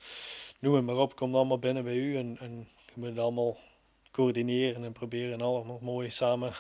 [0.59, 3.57] noem het maar op, komt allemaal binnen bij u en, en je moet het allemaal
[4.11, 6.53] coördineren en proberen allemaal mooi samen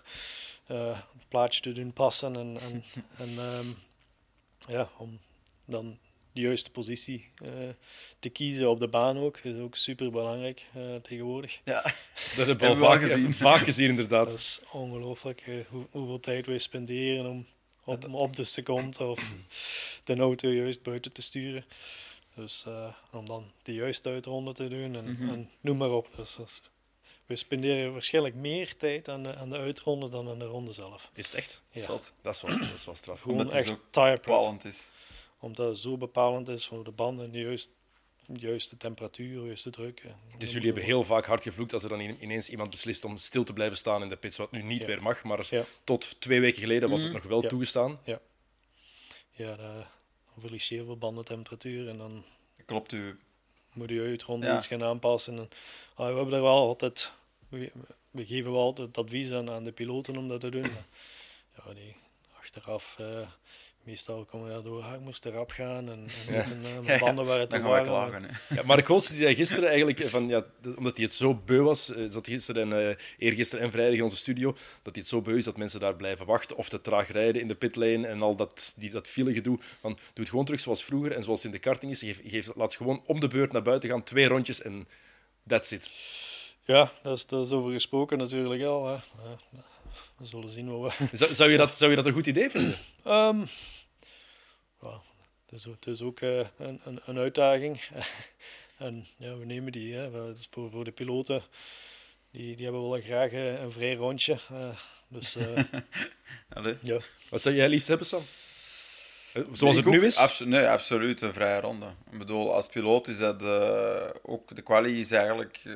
[0.65, 2.35] eh, het plaatje te doen passen.
[2.35, 2.83] En, en,
[3.27, 3.67] en ehm,
[4.67, 5.19] ja, om
[5.65, 5.97] dan
[6.39, 7.51] de juiste positie eh,
[8.19, 10.65] te kiezen op de baan ook, is ook super belangrijk
[11.01, 11.59] tegenwoordig.
[11.63, 11.81] Ja,
[12.37, 13.33] Dat hebben we al vaak gezien.
[13.49, 14.29] Vaak gezien, inderdaad.
[14.29, 17.45] Dat is ongelooflijk eh, hoe, hoeveel tijd wij spenderen om
[17.83, 19.33] op, om op de seconde of
[20.03, 21.65] de auto juist buiten te sturen.
[22.35, 25.29] Dus eh, om dan de juiste uitronde te doen en, Mhm.
[25.29, 26.07] en noem maar op.
[26.15, 26.37] Dus,
[27.25, 31.11] we spenderen waarschijnlijk meer tijd aan de, aan de uitronde dan aan de ronde zelf.
[31.13, 31.61] Is het echt?
[31.71, 31.81] Ja.
[31.81, 32.13] zat.
[32.21, 33.21] Dat is wel, dat is wel straf.
[33.21, 33.71] Gewoon Omdat het echt
[34.29, 34.91] ook is.
[35.39, 37.69] Omdat het zo bepalend is voor de banden, de juiste,
[38.33, 40.03] juiste temperatuur, juiste druk.
[40.37, 43.43] Dus jullie hebben heel vaak hard gevloekt als er dan ineens iemand beslist om stil
[43.43, 44.87] te blijven staan in de pits, wat nu niet Ja.
[44.87, 45.63] meer mag, maar Ja.
[45.83, 47.19] tot twee weken geleden was het Mhm.
[47.19, 47.47] nog wel Ja.
[47.49, 47.99] toegestaan.
[49.31, 49.85] Ja, dan
[50.39, 52.23] verlies je heel veel bandentemperatuur en dan
[52.65, 53.19] Klopt u.
[53.73, 54.55] moet je uitronde Ja.
[54.57, 55.37] iets gaan aanpassen.
[55.37, 55.49] En,
[55.95, 57.11] ah, we hebben er wel altijd,
[57.49, 57.71] we,
[58.11, 60.61] we geven wel altijd advies aan, aan de piloten om dat te doen.
[60.61, 60.85] Maar,
[61.65, 61.95] ja, die
[62.39, 63.27] achteraf, eh,
[63.89, 66.41] meestal kom je daardoor, ah, ik moest erop gaan en, en Ja.
[66.41, 68.09] en, eh, mijn banden waren te Dan gaan wij warm.
[68.09, 68.37] klagen.
[68.49, 70.45] Ja, Mark Holst die zei gisteren eigenlijk, van, ja,
[70.77, 74.03] omdat hij het zo beu was, eh, zat gisteren en eh, eergisteren en vrijdag in
[74.03, 76.81] onze studio, dat hij het zo beu is dat mensen daar blijven wachten of te
[76.81, 79.57] traag rijden in de pitlane en al dat, die, dat file gedoe.
[79.79, 81.99] Van, doe het gewoon terug zoals vroeger en zoals het in de karting is.
[81.99, 84.87] Geef, geef, laat gewoon om de beurt naar buiten gaan, twee rondjes en
[85.47, 85.91] that's it.
[86.65, 88.87] Ja, dat is, dat is over gesproken natuurlijk al.
[88.87, 88.93] Hè.
[88.93, 89.37] Ja,
[90.17, 91.07] we zullen zien wat we...
[91.17, 92.75] Zou, zou, je dat, zou je dat een goed idee vinden?
[93.03, 93.41] Ehm,
[95.49, 97.81] ja, het, is, ook- eh, een, een, een uitdaging.
[98.77, 99.93] en ja, we nemen die.
[99.95, 100.31] Hè.
[100.31, 101.41] Is voor, voor de piloten,
[102.31, 104.37] die, die hebben wel graag eh, een vrij rondje.
[104.51, 104.69] eh,
[105.07, 105.63] dus eh,
[106.81, 106.99] ja.
[107.29, 108.21] Wat zou jij liefst hebben, Sam?
[109.53, 110.17] Zoals Ik het nu ook, is?
[110.17, 111.85] abso- nee, absoluut een vrije ronde.
[112.11, 115.73] Ik bedoel, als piloot is dat eh, ook de quali is eigenlijk eh,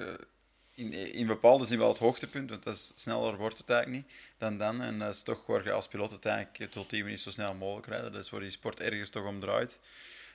[0.75, 4.15] in, in bepaalde zin wel het hoogtepunt, want dat is, sneller wordt het eigenlijk niet
[4.37, 4.81] dan dan.
[4.81, 8.11] En dat is toch waar je als piloot het ultieme niet zo snel mogelijk rijden.
[8.11, 9.79] Dat is waar die sport ergens toch om draait.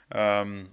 [0.08, 0.64] Ehm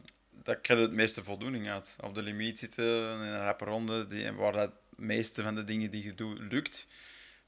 [0.43, 1.95] daar krijg je het meeste voldoening uit.
[2.01, 5.91] Op de limiet zitten in een rappe ronde, die, waar dat meeste van de dingen
[5.91, 6.87] die je doet lukt.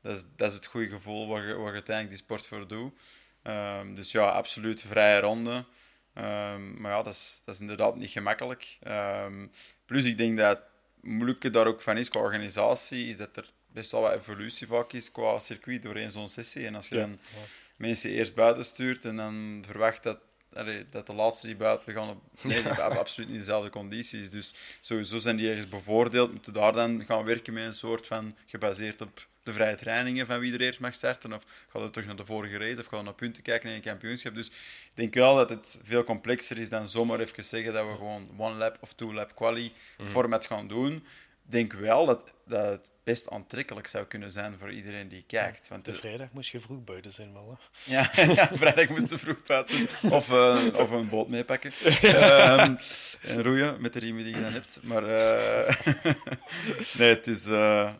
[0.01, 2.67] Dat is, dat is het goede gevoel waar je, waar je uiteindelijk die sport voor
[2.67, 2.93] doet.
[3.41, 5.65] Ehm, dus ja, absoluut vrije ronde.
[6.13, 8.79] Ehm, maar ja, dat is, dat is inderdaad niet gemakkelijk.
[9.85, 10.59] Plus, ik denk dat
[11.07, 14.93] moeilijke daar ook van is qua organisatie, is dat er best wel wat evolutie vaak
[14.93, 16.65] is qua circuit doorheen zo'n sessie.
[16.65, 17.01] En als je Ja.
[17.01, 17.19] dan
[17.75, 20.19] mensen eerst buiten stuurt en dan verwacht dat,
[20.53, 22.21] allee, dat de laatste die buiten gaan op...
[22.43, 24.29] Nee, die hebben absoluut niet dezelfde condities.
[24.29, 26.31] Dus sowieso zijn die ergens bevoordeeld.
[26.31, 30.39] Moeten daar dan gaan werken met een soort van gebaseerd op de vrije trainingen van
[30.39, 31.33] wie er eerst mag starten?
[31.33, 32.79] Of gaat het terug naar de vorige race?
[32.79, 34.35] Of gaat het naar punten kijken in een kampioenschap?
[34.35, 37.95] Dus ik denk wel dat het veel complexer is dan zomaar even zeggen dat we
[37.95, 40.93] gewoon one lap of two lap quali format gaan doen.
[40.95, 45.67] Ik denk wel dat, dat het best aantrekkelijk zou kunnen zijn voor iedereen die kijkt.
[45.67, 47.57] Want De de- vrijdag moest je vroeg buiten zijn wel.
[47.83, 47.91] Hè.
[47.93, 49.87] ja, ja, vrijdag moest je vroeg buiten.
[50.09, 51.71] Of, eh, of een boot meepakken.
[52.01, 52.75] Ehm,
[53.21, 54.79] en roeien met de riemen die je dan hebt.
[54.83, 55.75] Maar eh,
[56.97, 57.45] nee, het is...
[57.45, 57.93] eh,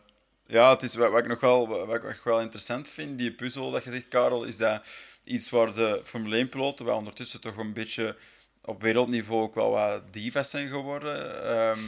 [0.47, 3.31] ja, het is wat, wat ik nog wel, wat ik nog wel interessant vind, die
[3.31, 4.81] puzzel dat je zegt, Karel, is dat
[5.23, 8.15] iets waar de Formule 1-piloten, waar ondertussen toch een beetje
[8.61, 11.43] op wereldniveau ook wel wat divas zijn geworden.
[11.45, 11.79] Ehm,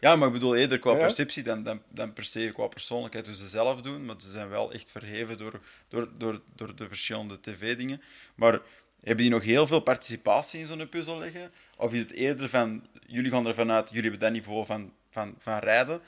[0.00, 0.98] ja, maar ik bedoel eerder qua Ja.
[0.98, 4.04] perceptie dan, dan, dan per se qua persoonlijkheid, hoe ze zelf doen.
[4.04, 8.02] Maar ze zijn wel echt verheven door, door, door, door de verschillende tv-dingen.
[8.34, 8.60] Maar
[9.00, 11.50] hebben die nog heel veel participatie in zo'n puzzel leggen?
[11.76, 15.34] Of is het eerder van, jullie gaan ervan uit, jullie hebben dat niveau van, van,
[15.38, 16.00] van rijden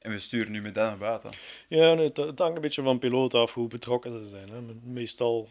[0.00, 1.30] en we sturen nu met dat naar buiten?
[1.68, 4.48] Ja, nee, het, het hangt een beetje van piloot af hoe betrokken ze zijn.
[4.48, 4.60] Hè.
[4.82, 5.48] Meestal,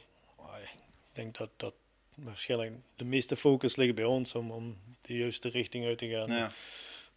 [0.54, 0.76] ik
[1.12, 1.74] denk dat, dat
[2.16, 6.32] waarschijnlijk de meeste focus ligt bij ons om, om de juiste richting uit te gaan.
[6.32, 6.52] Ja.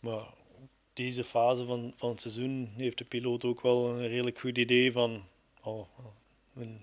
[0.00, 0.24] Maar
[0.92, 4.92] deze fase van, van het seizoen heeft de piloot ook wel een redelijk goed idee
[4.92, 5.24] van,
[5.62, 5.86] oh,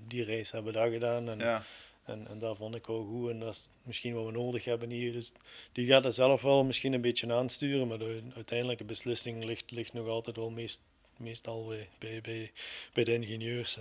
[0.06, 1.64] die race hebben we dat gedaan en, Ja.
[2.10, 4.90] En, en dat vond ik wel goed en dat is misschien wat we nodig hebben
[4.90, 5.12] hier.
[5.14, 5.32] Dus
[5.72, 9.94] die gaat er zelf wel misschien een beetje aansturen, maar de uiteindelijke beslissing ligt, ligt
[9.94, 10.82] nog altijd wel meest,
[11.18, 12.52] meestal bij, bij, bij,
[12.94, 13.78] bij de ingenieurs.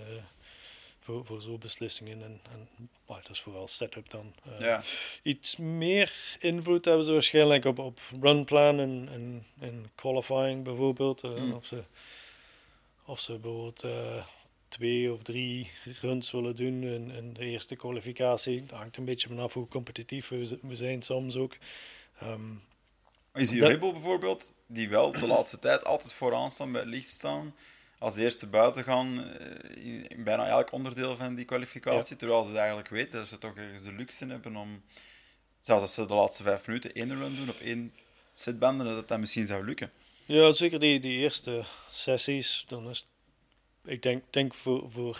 [0.99, 2.21] voor, voor zo'n beslissingen.
[2.23, 4.33] En, en het is vooral setup dan.
[4.45, 4.83] Eh, Ja.
[5.23, 11.23] Iets meer invloed hebben ze waarschijnlijk op, op runplan en, en, en qualifying bijvoorbeeld.
[11.23, 11.53] eh, Mm.
[11.53, 11.83] of, ze,
[13.05, 14.25] of ze bijvoorbeeld eh,
[14.69, 18.65] twee of drie runs willen doen in, in de eerste kwalificatie.
[18.65, 21.55] Dat hangt een beetje vanaf hoe competitief we, zijn soms ook.
[23.31, 26.81] Maar is die Dat- Bull bijvoorbeeld, die wel de laatste tijd altijd vooraan staan bij
[26.81, 27.55] het licht staan,
[27.97, 32.57] als eerste buiten gaan eh, in, in bijna elk onderdeel van die kwalificatie, terwijl ze
[32.57, 34.83] eigenlijk weten dat ze toch ergens de luxe hebben om,
[35.59, 37.93] zelfs als ze de laatste vijf minuten één run doen op één
[38.31, 39.91] setbanden, dat dat misschien zou lukken.
[40.25, 42.63] Ja, zeker die, die eerste sessies.
[42.67, 43.07] Dan is,
[43.85, 45.19] ik denk, denk voor, voor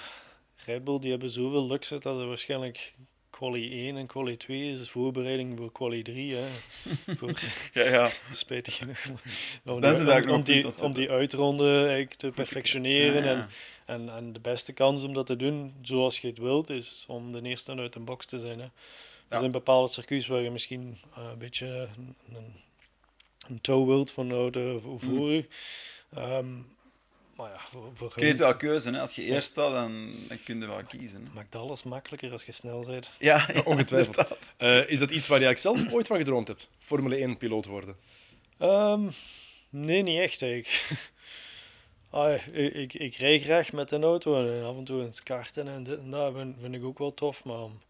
[0.66, 2.94] Red Bull, die hebben zoveel luxe dat er waarschijnlijk
[3.30, 6.36] quali 1 en quali 2 is voorbereiding voor quali 3.
[6.36, 6.48] Hè.
[7.18, 7.40] voor,
[7.74, 8.10] Ja, ja.
[8.34, 9.06] spijtig genoeg.
[9.66, 13.24] Om, Dat is om, nog die, om die uitronde eigenlijk te perfectioneren.
[13.24, 13.48] Ja, ja.
[13.86, 17.06] En, en, en de beste kans om dat te doen, zoals je het wilt, is
[17.08, 18.60] om de eerste uit een box te zijn.
[18.60, 18.68] Hè.
[19.28, 22.16] Er zijn bepaalde circuits waar je misschien eh, een beetje een,
[23.48, 25.48] een, wilt van de auto voor, voor u.
[27.40, 29.00] Maar ja, voor, voor Je krijgt wel keuze, hè.
[29.00, 31.26] als je eerst staat, dan, dan kun je wel kiezen.
[31.26, 31.34] Hè.
[31.34, 33.10] maakt alles makkelijker als je snel bent.
[33.20, 34.54] Ja, ja, ongetwijfeld.
[34.58, 36.70] Eh, is dat iets waar je eigenlijk zelf ooit van gedroomd hebt?
[36.78, 37.96] Formule 1-piloot worden?
[38.58, 39.10] Ehm,
[39.70, 40.92] nee, niet echt eigenlijk.
[42.12, 45.68] Ah, ik, ik, ik rij graag met een auto en af en toe eens karten
[45.68, 47.44] en dit en dat vind, vind ik ook wel tof.
[47.44, 47.82] Maar om,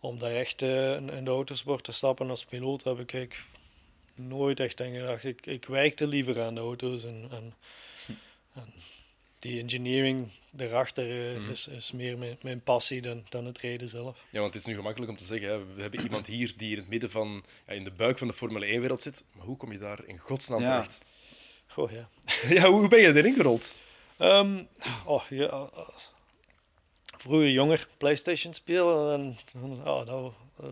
[0.00, 3.44] om daar echt eh, in, de autosport te stappen als piloot heb ik
[4.14, 5.24] nooit echt aan gedacht.
[5.24, 7.54] Ik, ik werkte liever aan de auto's en, en,
[8.56, 8.72] en
[9.38, 11.50] die engineering daarachter uh, Mhm.
[11.50, 14.18] is, is meer mijn, mijn passie dan, dan het rijden zelf.
[14.30, 16.70] Ja, want het is nu gemakkelijk om te zeggen, hè, we hebben iemand hier die
[16.72, 19.24] in het midden van, ja, in de buik van de Formule 1-wereld zit.
[19.32, 20.70] Maar hoe kom je daar in godsnaam Ja.
[20.70, 21.00] terecht?
[21.66, 22.08] Goh, ja.
[22.54, 23.76] ja, hoe ben je erin gerold?
[24.16, 24.62] Ehm,
[25.04, 26.10] oh, ja, als-
[27.18, 30.66] vroeger jonger PlayStation spelen en dan, oh, nou, eh,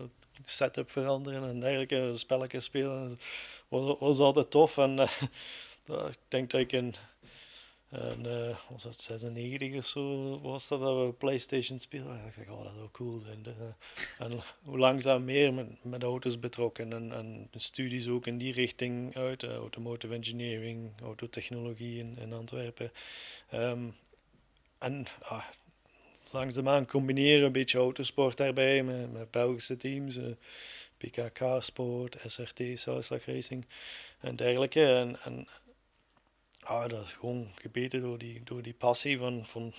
[0.45, 3.19] setup veranderen en dergelijke, spelletjes spelen.
[3.67, 4.77] Was, was altijd tof.
[4.77, 5.09] En eh,
[6.09, 6.95] ik denk dat ik in,
[7.89, 12.19] in eh, was het 96 of zo was dat, dat we PlayStation speelden.
[12.19, 13.45] En ik dacht, oh, dat zou cool zijn.
[14.19, 19.15] En hoe langzaam meer met, met auto's betrokken en, en studies ook in die richting
[19.15, 19.43] uit.
[19.43, 22.91] eh, automotive engineering, autotechnologie in, in Antwerpen.
[23.49, 23.87] Ehm,
[24.77, 25.45] en ah,
[26.31, 30.17] langzaamaan combineren een beetje autosport daarbij met, Belgische teams.
[30.17, 30.25] eh
[30.97, 33.65] PK Carsport, SRT, Celestag Racing
[34.19, 34.85] en dergelijke.
[34.85, 35.47] En, en
[36.65, 39.73] ah, dat is gewoon gebeten door die, door die passie van, van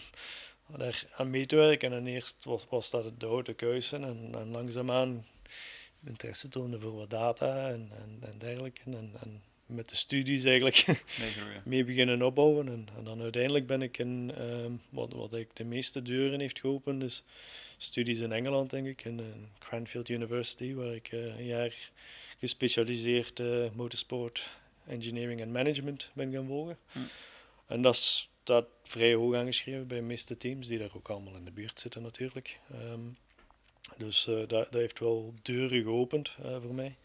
[0.66, 1.92] daar aan mee te werken.
[1.92, 5.27] En eerst was, was dat de auto keuze en, en langzaamaan
[6.05, 8.81] interesse tonen voor wat data en, en, en dergelijke.
[8.85, 10.87] En, en met de studies eigenlijk
[11.64, 12.68] mee beginnen opbouwen.
[12.68, 16.61] En, en dan uiteindelijk ben ik in, ehm, wat, wat ik de meeste deuren heeft
[16.61, 17.22] geopend, is
[17.77, 21.90] studies in Engeland, denk ik, in, in Cranfield University, waar ik eh, een jaar
[22.38, 24.51] gespecialiseerd eh, motorsport,
[24.87, 26.79] engineering en management ben gaan volgen.
[26.92, 26.99] Hm.
[27.66, 31.44] En dat staat vrij hoog aangeschreven bij de meeste teams, die daar ook allemaal in
[31.44, 32.59] de buurt zitten natuurlijk.
[32.72, 33.01] Ehm,
[33.96, 36.96] dus eh, dat, dat heeft wel deuren geopend eh, voor mij.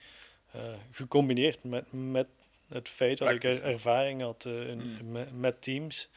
[0.51, 2.27] Eh, gecombineerd met, met
[2.67, 5.11] het feit dat ik er- ervaring had in, Mm.
[5.11, 6.07] met, met teams.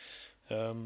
[0.48, 0.76] ehm,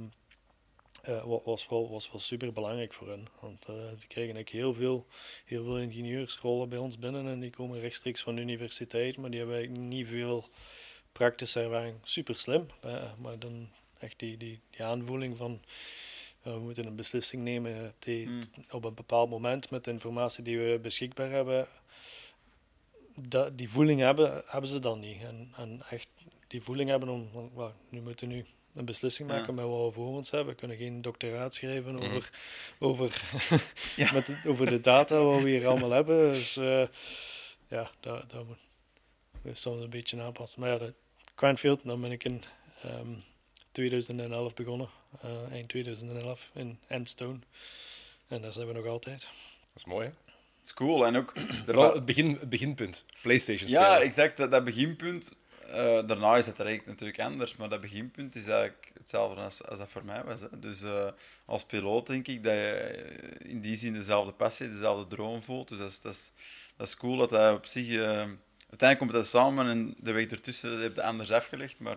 [1.08, 3.26] eh, wa- was, wel, was wel super belangrijk voor hen.
[3.40, 5.06] Want eh die kregen eigenlijk heel veel,
[5.44, 9.38] heel veel ingenieursrollen bij ons binnen en die komen rechtstreeks van de universiteit, maar die
[9.38, 10.48] hebben eigenlijk niet veel
[11.12, 11.96] praktische ervaring.
[12.02, 13.68] Super slim, eh, maar dan
[13.98, 15.60] echt die, die, die aanvoeling van
[16.42, 18.40] we moeten een beslissing nemen eh, te- Mm.
[18.70, 21.68] op een bepaald moment met de informatie die we beschikbaar hebben.
[23.14, 25.22] Dat, die voeling hebben, hebben ze dan niet.
[25.22, 26.08] En, en echt
[26.46, 29.36] die voeling hebben om, "Wauw, nu moeten we nu een beslissing Ja.
[29.38, 30.54] maken met wat we voor ons hebben.
[30.54, 32.04] We kunnen geen doctoraat schrijven Mhm.
[32.04, 32.30] over,
[32.78, 33.22] over,
[33.96, 34.12] Ja.
[34.16, 36.30] met, de- over de data wat we hier allemaal hebben.
[36.32, 36.86] Dus eh,
[37.68, 38.56] ja, dat, dat moet
[39.42, 40.60] we soms een beetje aanpassen.
[40.60, 40.94] Maar ja, de
[41.34, 42.42] Cranfield, dan ben ik in
[42.82, 43.12] ehm,
[43.72, 44.88] 2011 begonnen.
[45.22, 47.38] eh, eind 2011 in Endstone.
[48.28, 49.20] En daar zijn we nog altijd.
[49.20, 49.30] Dat
[49.74, 50.12] is mooi, hè?
[50.58, 51.06] Het is cool.
[51.06, 51.32] En ook...
[51.66, 53.04] Vooral het, begin, het beginpunt.
[53.22, 54.06] PlayStation Ja, spelen.
[54.08, 54.36] exact.
[54.36, 55.34] Dat, dat beginpunt...
[55.68, 59.78] eh, daarna is het direct natuurlijk anders, maar dat beginpunt is eigenlijk hetzelfde als, als
[59.78, 60.40] dat voor mij was.
[60.52, 61.08] Dus eh,
[61.44, 65.68] als piloot denk ik dat je in die zin dezelfde passie, dezelfde droom voelt.
[65.68, 66.32] Dus dat is, dat is,
[66.76, 67.88] dat is cool dat dat op zich...
[67.88, 68.26] eh,
[68.68, 71.96] uiteindelijk komt dat samen en de weg ertussen heb je anders afgelegd, maar...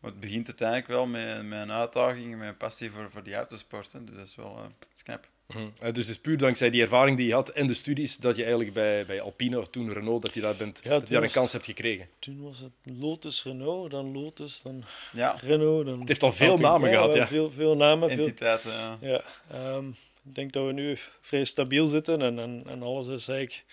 [0.00, 3.34] maar het begint uiteindelijk wel met, met een uitdaging, met een passie voor, voor die
[3.34, 3.92] autosport.
[3.92, 4.04] Hè.
[4.04, 5.28] Dus dat is wel dat.
[5.54, 5.58] Mhm.
[5.58, 8.36] Eh, Dus het is puur dankzij die ervaring die je had en de studies dat
[8.36, 11.06] je eigenlijk bij, bij Alpine of toen Renault, dat je daar, bent, Ja, dat je
[11.08, 12.08] daar een was- kans hebt gekregen.
[12.18, 15.86] Toen was het Lotus Renault, dan Lotus, dan Ja, Renault.
[15.86, 16.68] Dan Het heeft al veel Alpine.
[16.68, 17.26] namen gehad, ja.
[17.26, 18.10] Veel, veel namen.
[18.10, 18.70] Veel, entiteiten.
[18.72, 18.98] Ja.
[19.00, 19.88] ja, ehm,
[20.24, 23.64] ik denk dat we nu vrij stabiel zitten en, en, en alles is eigenlijk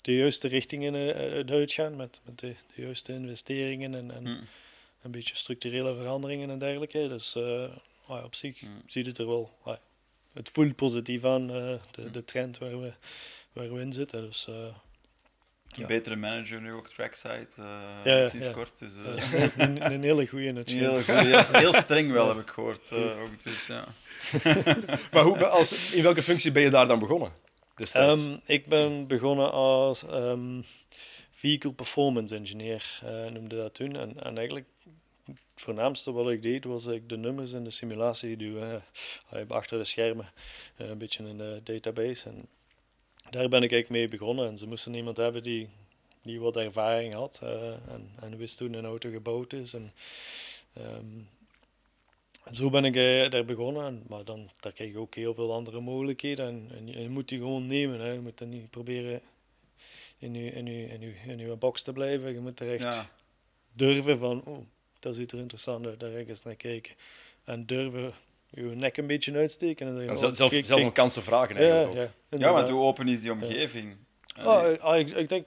[0.00, 4.26] de juiste richting in eh, het uitgaan met, met de, de juiste investeringen en, en
[4.26, 4.36] Hm.
[5.02, 7.08] een beetje structurele veranderingen en dergelijke.
[7.08, 7.64] Dus eh,
[8.24, 8.82] op zich Mm.
[8.86, 9.50] ziet het er wel.
[10.38, 12.92] Het voelt positief aan, eh, de, de trend waar we,
[13.52, 14.20] waar we in zitten.
[14.26, 14.72] Dus eh, Een
[15.80, 15.86] Ja.
[15.86, 17.64] betere manager nu ook trackside eh,
[18.04, 18.52] Ja, ja, sinds ja.
[18.52, 18.78] kort.
[18.78, 18.92] Dus,
[19.56, 21.06] een, een hele goede in het een schip.
[21.06, 22.80] heel, ja, heel streng wel, heb ik gehoord.
[22.90, 23.84] eh, ook, dus, ja.
[25.12, 27.32] Maar hoe, als, in welke functie ben je daar dan begonnen?
[27.92, 30.62] Ehm, ik ben begonnen als ehm,
[31.30, 33.96] Vehicle Performance Engineer, eh, noemde dat toen.
[33.96, 34.66] En, en eigenlijk
[35.60, 38.82] voornaamste wat ik deed, was ik de nummers in de simulatie duwen.
[39.30, 40.32] eh, achter de schermen,
[40.76, 42.28] eh, een beetje in de database.
[42.28, 42.48] En
[43.30, 44.48] daar ben ik eigenlijk mee begonnen.
[44.48, 45.68] En ze moesten iemand hebben die,
[46.22, 49.74] die wat ervaring had eh, en, en wist hoe een auto gebouwd is.
[49.74, 49.92] En,
[50.72, 51.18] ehm,
[52.44, 55.34] en zo ben ik eh, daar begonnen, en, maar dan daar krijg je ook heel
[55.34, 56.46] veel andere mogelijkheden.
[56.46, 58.00] En, en je, je moet die gewoon nemen.
[58.00, 58.10] Hè.
[58.10, 59.20] Je moet dan niet proberen
[60.18, 62.32] in je, in, je, in, je, in je box te blijven.
[62.32, 63.10] Je moet er echt Ja.
[63.72, 64.58] durven van, oh,
[65.08, 66.92] dat ziet er interessant uit, daar ga ik eens naar kijken.
[67.44, 68.12] En durven
[68.50, 69.86] je nek een beetje uitsteken.
[69.86, 72.40] En Ja, zeggen, zelf, oh, zelf, kijk- zelf kansen vragen ja, eigenlijk ja, ook.
[72.40, 73.96] ja, want hoe open is die omgeving?
[74.36, 75.46] Ah, ik- ah, ik, ik denk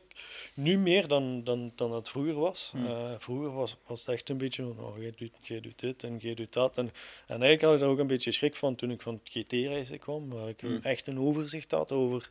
[0.54, 2.70] nu meer dan, dan, dan het vroeger was.
[2.72, 2.86] Hmm.
[2.86, 6.04] Eh, vroeger was, was het echt een beetje van, oh, jij doet, jij doet dit
[6.04, 6.78] en jij doet dat.
[6.78, 6.94] En, en
[7.28, 10.30] eigenlijk had ik daar ook een beetje schrik van toen ik van het GT-reizen kwam,
[10.30, 10.80] waar ik Hmm.
[10.84, 12.30] echt een overzicht had over,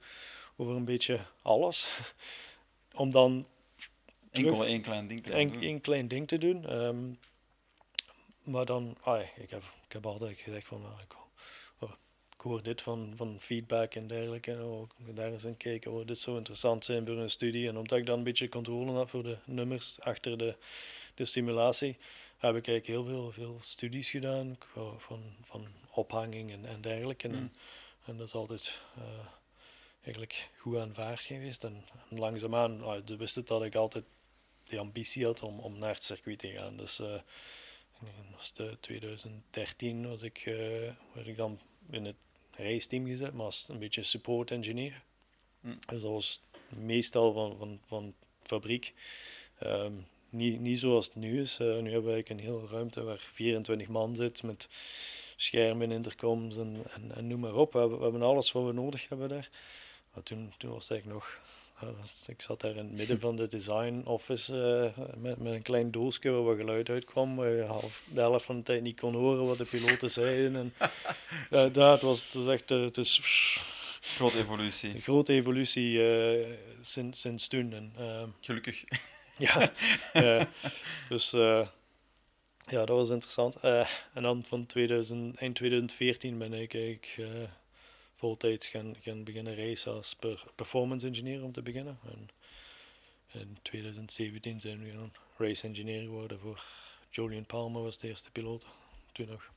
[0.56, 1.88] over een beetje alles.
[2.94, 3.46] Om dan
[4.30, 5.62] Enkel één klein ding te een, doen.
[5.62, 6.66] een klein ding te doen.
[8.42, 11.14] Maar dan, ah, ik, heb, ik heb altijd gezegd van, ik,
[11.78, 11.90] oh,
[12.34, 14.52] ik hoor dit van, van feedback en dergelijke.
[14.52, 17.68] En oh, daar eens in kijken, oh, dit zou interessant zijn voor een studie.
[17.68, 20.54] En omdat ik dan een beetje controle had voor de nummers achter de,
[21.14, 21.96] de simulatie,
[22.38, 24.58] heb ik eigenlijk heel veel, veel studies gedaan
[24.98, 27.28] van, van ophanging en, en dergelijke.
[27.28, 27.50] En, Mm.
[28.04, 29.02] en dat is altijd eh,
[30.02, 31.64] eigenlijk goed aanvaard geweest.
[31.64, 34.04] En, en langzaamaan ah, de wist het dat ik altijd
[34.70, 36.76] de ambitie had om, om naar het circuit te gaan.
[36.76, 37.20] Dus eh,
[38.00, 40.54] in was de 2013 was ik, eh,
[41.12, 41.60] werd ik dan
[41.90, 42.16] in het
[42.50, 45.02] race team gezet, maar als een beetje support engineer.
[45.60, 45.78] Mm.
[45.86, 48.94] Dus dat was meestal van, van, van fabriek.
[49.58, 49.92] Ehm,
[50.30, 51.58] niet, niet zoals het nu is.
[51.58, 54.68] Eh, nu hebben we een hele ruimte waar 24 man zit met
[55.36, 57.72] schermen, intercoms en, en, en noem maar op.
[57.72, 59.50] We hebben, we hebben alles wat we nodig hebben daar.
[60.14, 61.40] Maar toen, toen was het eigenlijk nog...
[61.98, 65.62] was- ik zat daar in het midden van de design office eh, met, met een
[65.62, 67.36] klein doosje waar wat geluid uitkwam.
[67.36, 70.56] Waar je half, de helft van de tijd niet kon horen wat de piloten zeiden.
[70.56, 70.74] En,
[71.72, 72.68] ja, het, was, het was echt...
[72.68, 73.20] het is
[74.02, 74.94] Grote evolutie.
[74.94, 76.46] een grote evolutie eh,
[76.80, 77.72] sinds, sinds toen.
[77.72, 77.92] En,
[78.40, 78.84] Gelukkig.
[79.38, 79.72] ja,
[81.08, 81.30] dus
[82.66, 83.56] ja, dat was interessant.
[84.14, 87.16] En dan van 2000, eind 2014 ben ik eigenlijk
[88.20, 91.98] voltijds gaan, gaan beginnen racen als per, performance engineer om te beginnen.
[92.04, 92.28] En
[93.40, 96.64] in 2017 zijn we dan race engineer geworden voor
[97.10, 98.66] Julian Palmer was de eerste piloot.
[99.12, 99.50] Toen nog.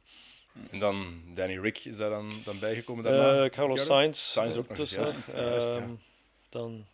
[0.69, 3.43] En dan Danny Rick is daar dan, dan bijgekomen daarna.
[3.43, 3.85] Eh Carlos?
[3.85, 4.19] Sainz.
[4.31, 5.03] Sainz ook tussen.
[5.03, 5.81] juist, juist, ja.
[5.81, 5.93] Ehm,
[6.49, 6.85] Dan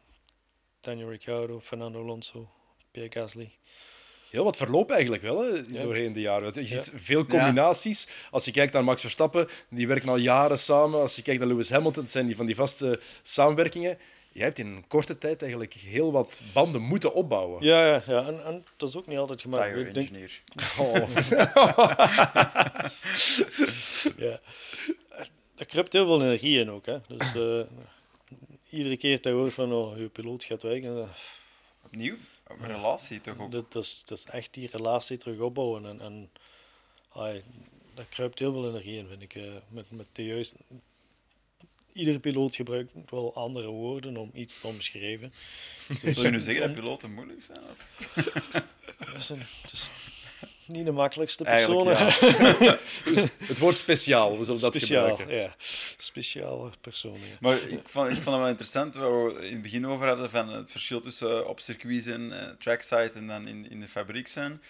[0.80, 2.50] Daniel Ricciardo, Fernando Alonso,
[2.92, 3.52] Pierre Gasly.
[4.30, 5.82] Heel wat verloop eigenlijk wel hè, Ja.
[5.82, 6.52] doorheen de jaren.
[6.54, 6.68] Je Ja.
[6.68, 8.08] ziet veel combinaties.
[8.32, 11.00] Als je kijkt naar Max Verstappen, die werken al jaren samen.
[11.00, 13.98] Als je kijkt naar Lewis Hamilton, het zijn die van die vaste samenwerkingen.
[14.32, 17.64] Je hebt in een korte tijd eigenlijk heel wat banden moeten opbouwen.
[17.64, 18.28] Ja, ja, ja.
[18.28, 19.94] En, en dat is ook niet altijd gemakkelijk.
[19.94, 20.42] Tire denk, engineer.
[20.80, 21.08] Oh,
[24.26, 24.40] ja.
[25.56, 26.86] Er kruipt heel veel energie in ook.
[26.86, 26.98] Hè.
[27.08, 27.60] Dus eh,
[28.70, 30.82] iedere keer dat je hoort van oh, je piloot gaat weg.
[30.84, 31.08] en, eh,
[31.86, 32.16] Opnieuw?
[32.58, 33.52] Relatie toch ook?
[33.52, 35.86] dat, is, dat is echt die relatie terug opbouwen.
[35.86, 36.30] En, en
[37.14, 37.44] ai,
[37.94, 39.36] daar kruipt heel veel energie in, vind ik.
[39.36, 40.56] eh, met, met de juiste...
[41.94, 45.34] Iedere piloot gebruikt wel andere woorden om iets te omschrijven.
[46.02, 47.60] Wil je nu zeggen dat piloten moeilijk zijn?
[47.70, 47.78] Of?
[49.62, 49.92] Het is
[50.70, 51.58] niet de makkelijkste ja.
[53.14, 55.38] Dus het woord speciaal, we zullen dat Speciaal, gebruiken.
[55.38, 55.56] ja.
[55.98, 57.38] Speciale persoon, ja.
[57.40, 60.30] Maar ik vond, ik vond het wel interessant, waar we in het begin over hadden,
[60.30, 64.28] van het verschil tussen op circuit zijn, eh, trackside en dan in, in de fabriek
[64.28, 64.62] zijn.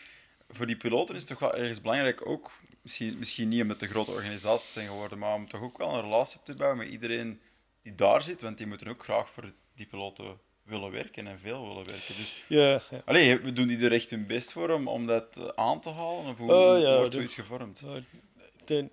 [0.49, 3.87] Voor die piloten is het toch wel ergens belangrijk ook, misschien, misschien niet omdat de
[3.87, 6.87] grote organisaties zijn geworden, maar om toch ook wel een relatie op te bouwen met
[6.89, 7.41] iedereen
[7.83, 10.39] die daar zit, want die moeten ook graag voor die piloten
[10.69, 12.15] willen werken en veel willen werken.
[12.15, 13.01] Dus, Ja, ja.
[13.05, 15.89] allee, we doen die er echt hun best voor om, om dat eh, aan te
[15.89, 16.25] halen?
[16.25, 17.83] Of hoe, hoe ja, wordt zoiets gevormd?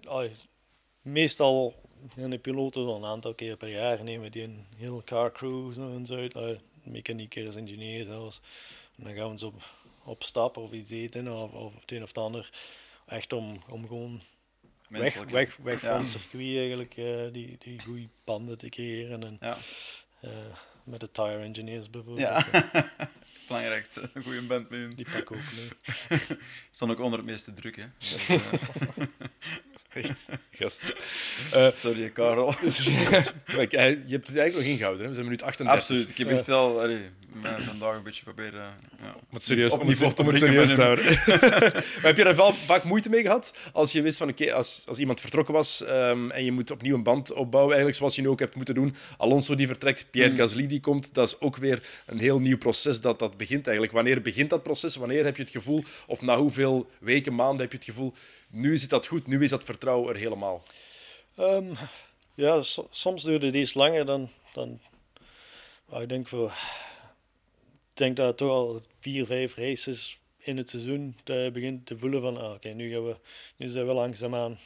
[0.02, 0.30] Nou,
[1.02, 1.74] meestal
[2.16, 5.72] gaan de piloten wel een aantal keer per jaar nemen die een heel car crew
[5.80, 8.40] en zo uit, mechaniekers, engineers zelfs.
[8.98, 9.62] En dan gaan we ze op,
[10.04, 12.50] op stap of iets eten of, of het een of het ander.
[13.06, 14.22] Echt om, om gewoon
[14.88, 15.88] weg, Menselijk, weg, weg Ja.
[15.88, 19.22] van het circuit eigenlijk eh, die, die goede banden te creëren.
[19.24, 19.56] En, Ja,
[20.20, 20.30] eh,
[20.86, 22.28] met de tire engineers bijvoorbeeld.
[22.28, 22.46] ja.
[23.46, 24.94] belangrijkste, een goede band met hun.
[24.94, 26.20] Die pakken ook mee.
[26.70, 27.84] Staan ook onder het meeste druk, hè.
[30.02, 30.80] Dus, eh, Echt, gast.
[31.52, 32.54] Eh, sorry, Karel.
[33.56, 35.08] kijk, hij- je hebt het eigenlijk nog ingehouden, hè?
[35.08, 35.80] we zijn minuut 38.
[35.80, 36.08] Absoluut.
[36.08, 37.00] Ik heb echt wel allee,
[37.42, 38.60] mij vandaag een beetje proberen...
[39.02, 39.14] Ja.
[39.14, 41.04] Om het serieus, Op niveau te brengen serieus te houden.
[41.94, 43.56] maar heb je daar wel vaak moeite mee gehad?
[43.72, 46.94] Als je wist van, oké, als, als iemand vertrokken was ehm, en je moet opnieuw
[46.94, 48.94] een band opbouwen, eigenlijk zoals je nu ook hebt moeten doen.
[49.18, 50.36] Alonso die vertrekt, Pierre Mm.
[50.36, 51.14] Gasly die komt.
[51.14, 53.96] Dat is ook weer een heel nieuw proces dat, dat begint eigenlijk.
[53.96, 54.96] Wanneer begint dat proces?
[54.96, 58.12] Wanneer heb je het gevoel, of na hoeveel weken, maanden heb je het gevoel,
[58.46, 60.62] nu zit dat goed, nu is dat vertrouwen er helemaal.
[61.36, 61.74] Ehm,
[62.34, 64.30] ja, so- soms duurde die iets langer dan.
[64.52, 64.80] dan
[65.86, 66.28] maar ik denk.
[66.30, 71.86] Ik denk dat het toch al vier, vijf races in het seizoen dat je begint
[71.86, 73.16] te voelen van, ah, oké, nu gaan we,
[73.56, 74.58] nu zijn we langzaamaan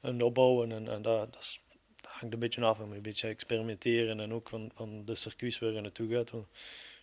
[0.00, 1.58] aan het opbouwen en, en dat, dat,
[2.02, 5.72] hangt een beetje af, moeten een beetje experimenteren en ook van, van de circuits waar
[5.72, 6.32] je naartoe gaat.
[6.32, 6.44] Ik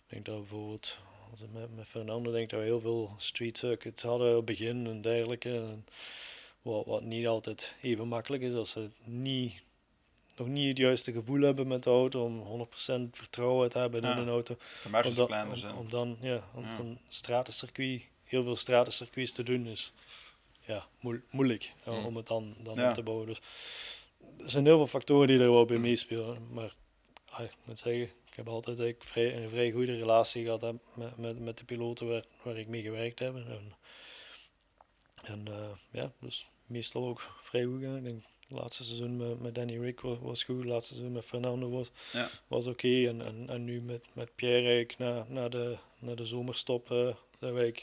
[0.06, 0.98] denk dat bijvoorbeeld,
[1.40, 4.44] als ik met, met Fernando denk dat we heel veel street circuits hadden op het
[4.44, 5.54] begin en dergelijke.
[5.54, 5.86] En,
[6.62, 9.62] wat, wat niet altijd even makkelijk is als ze niet,
[10.36, 14.12] nog niet het juiste gevoel hebben met de auto, om 100% vertrouwen te hebben Ja.
[14.12, 14.54] in een auto.
[14.82, 15.74] De Om dan- om- zijn.
[15.74, 16.78] Om, dan ja, om Ja.
[16.78, 19.92] een stratencircuit, heel veel stratencircuits te doen, is
[20.60, 22.04] ja, moe- moeilijk eh, Mm.
[22.04, 22.88] om het dan, dan Ja.
[22.88, 23.26] op te bouwen.
[23.26, 23.38] Dus
[24.38, 26.46] er zijn heel veel factoren die er wel bij meespelen.
[26.52, 26.74] Maar
[27.38, 31.38] ik moet zeggen, ik heb altijd eigenlijk vrij, een vrij goede relatie gehad met, met,
[31.38, 33.34] met de piloten waar, waar ik mee gewerkt heb.
[33.34, 33.74] En
[35.22, 35.44] En
[35.90, 37.96] ja, dus meestal ook vrij goed gaan.
[37.96, 41.14] Ik denk het laatste seizoen met, met Danny Rick was, was goed, het laatste seizoen
[41.14, 42.30] met Fernando was, ja.
[42.46, 43.08] was oké.
[43.08, 47.14] En, en, en nu met, met Pierre eigenlijk na, na, de, na de zomerstop uh,
[47.40, 47.74] zijn wij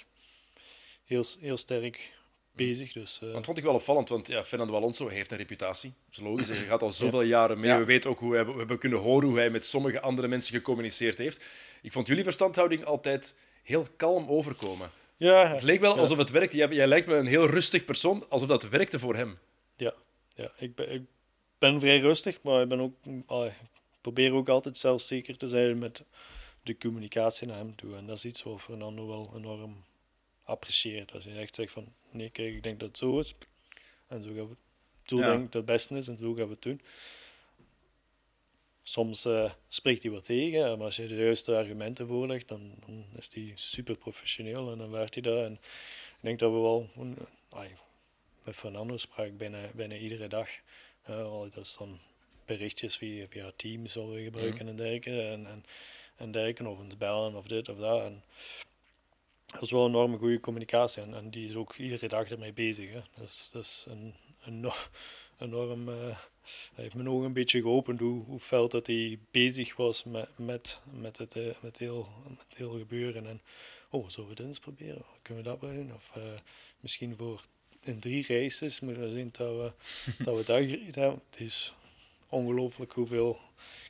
[1.06, 2.14] heel, heel sterk
[2.56, 2.92] bezig.
[2.92, 3.34] Dus, uh...
[3.34, 5.94] Dat vond ik wel opvallend, want ja, Fernando Alonso heeft een reputatie.
[6.06, 6.48] Dat is logisch.
[6.48, 7.74] Hij gaat al zoveel jaren mee.
[7.74, 10.56] We weten ook hoe hij, we hebben kunnen horen hoe hij met sommige andere mensen
[10.56, 11.46] gecommuniceerd heeft.
[11.82, 14.92] Ik vond jullie verstandhouding altijd heel kalm overkomen.
[15.18, 16.58] Ja, het leek wel alsof het werkte.
[16.58, 19.38] Jij, jij lijkt me een heel rustig persoon, alsof dat werkte voor hem.
[19.76, 19.94] Ja,
[20.36, 21.02] ja ik, ben, ik
[21.60, 22.94] ben vrij rustig, maar ik, ben ook,
[23.26, 23.54] ah, ik
[24.02, 26.04] probeer ook altijd zelfzeker te zijn met
[26.64, 27.96] de communicatie naar hem toe.
[27.96, 29.84] En dat is iets wat Fernando wel enorm
[30.44, 31.12] apprecieert.
[31.12, 33.34] Als je echt zegt van, nee, kijk, ik denk dat het zo is.
[34.08, 35.32] En zo gaan we het ja.
[35.32, 36.82] denk dat het beste is en zo gaan we het doen.
[38.84, 43.06] Soms uh, spreekt hij wat tegen, maar als je de juiste argumenten voorlegt, dan, dan
[43.18, 45.46] is hij super professioneel en dan werkt hij daar.
[45.46, 46.90] En ik denk dat we wel,
[47.54, 47.60] uh,
[48.44, 50.50] met Fernando sprak ik bijna, bijna iedere dag.
[51.10, 52.00] Uh, dat is dan
[52.46, 54.70] berichtjes via, via Teams we gebruiken mm.
[54.70, 55.22] en dergelijke.
[55.22, 55.66] En, en,
[56.16, 58.04] en dergelijke, of ons bellen of dit of dat.
[58.04, 58.24] En,
[59.54, 62.54] dat is wel een enorme goede communicatie en, en, die is ook iedere dag ermee
[62.54, 62.92] bezig.
[62.92, 63.00] Hè.
[63.20, 64.72] Dus dat is een, een
[65.38, 65.90] enorm.
[65.90, 66.18] Uh,
[66.74, 70.30] hij heeft me nog een beetje geopend hoe, hoe fel dat hij bezig was met,
[70.38, 73.28] met, met, het, uh, met, heel, met heel gebeuren.
[73.28, 73.42] En
[73.90, 75.06] oh, zullen we dit eens proberen?
[75.22, 75.94] Kunnen we dat wel doen?
[75.94, 76.24] Of uh,
[76.80, 77.42] misschien voor
[77.84, 79.72] in drie races moeten we zien dat we
[80.24, 81.22] dat, we dat hebben.
[81.30, 81.74] Het is
[82.30, 83.40] ongelooflijk hoeveel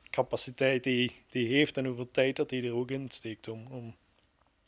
[0.10, 3.68] capaciteit hij die, die heeft en hoeveel tijd dat hij er ook in steekt om,
[3.70, 3.96] om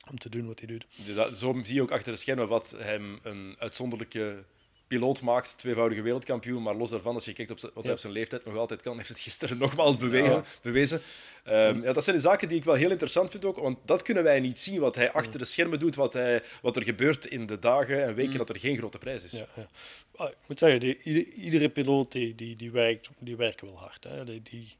[0.10, 0.86] om te doen wat hij doet.
[1.16, 4.44] Dat, zo zie je ook achter de schermen wat hem een uitzonderlijke
[4.88, 6.64] piloot maakt, tweevoudige wereldkampioen.
[6.64, 8.98] Maar los daarvan, als je kijkt op wat hij op zijn leeftijd nog altijd kan,
[8.98, 11.02] heeft het gisteren nogmaals bewegen, bewezen.
[11.48, 14.02] Um, ja, dat zijn de zaken die ik wel heel interessant vind ook, want dat
[14.02, 17.26] kunnen wij niet zien, wat hij achter de schermen doet, wat, hij, wat er gebeurt
[17.26, 18.38] in de dagen en weken mm.
[18.38, 19.32] dat er geen grote prijs is.
[19.32, 19.68] Ja, ja.
[20.16, 24.04] Ah, ik moet zeggen, die, iedere, piloot die, die, die, werkt, die werkt wel hard.
[24.04, 24.24] Hè.
[24.24, 24.76] Die, die,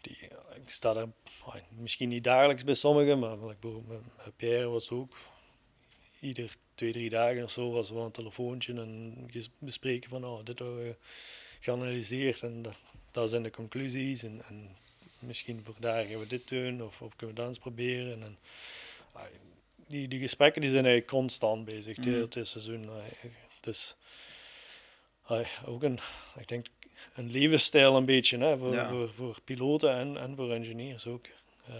[0.00, 0.18] die,
[0.54, 1.08] ik sta er
[1.68, 3.56] misschien niet dagelijks bij sommigen, maar met
[4.36, 5.16] Pierre was ook
[6.20, 9.14] ieder twee, drie dagen of zo was wel een telefoontje en
[9.58, 10.94] bespreken van oh, dit hebben we
[11.60, 12.76] geanalyseerd en dat,
[13.10, 14.76] dat zijn de conclusies en, en
[15.18, 18.22] misschien voor daar gaan we dit doen of, of kunnen we dat eens proberen.
[18.22, 18.38] En,
[19.86, 22.20] die, die gesprekken die zijn eigenlijk constant bezig mm.
[22.20, 22.90] het hele seizoen.
[23.60, 23.96] Dus
[25.66, 25.98] ook een,
[26.38, 26.66] ik denk
[27.14, 31.26] een levensstijl een beetje hè, voor, voor, voor piloten en, en voor engineers ook.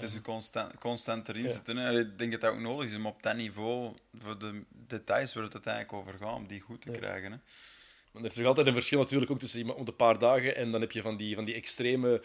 [0.00, 1.76] Dus je constant, constant erin zitten.
[1.76, 2.00] Hè.
[2.00, 5.44] Ik denk dat dat ook nodig is om op dat niveau, voor de details waar
[5.44, 7.32] het uiteindelijk over gaat, om die goed te krijgen.
[7.32, 7.38] Hè.
[8.12, 10.56] Maar er is nog altijd een verschil natuurlijk ook tussen iemand om een paar dagen
[10.56, 12.22] en dan heb je van die, van die extreme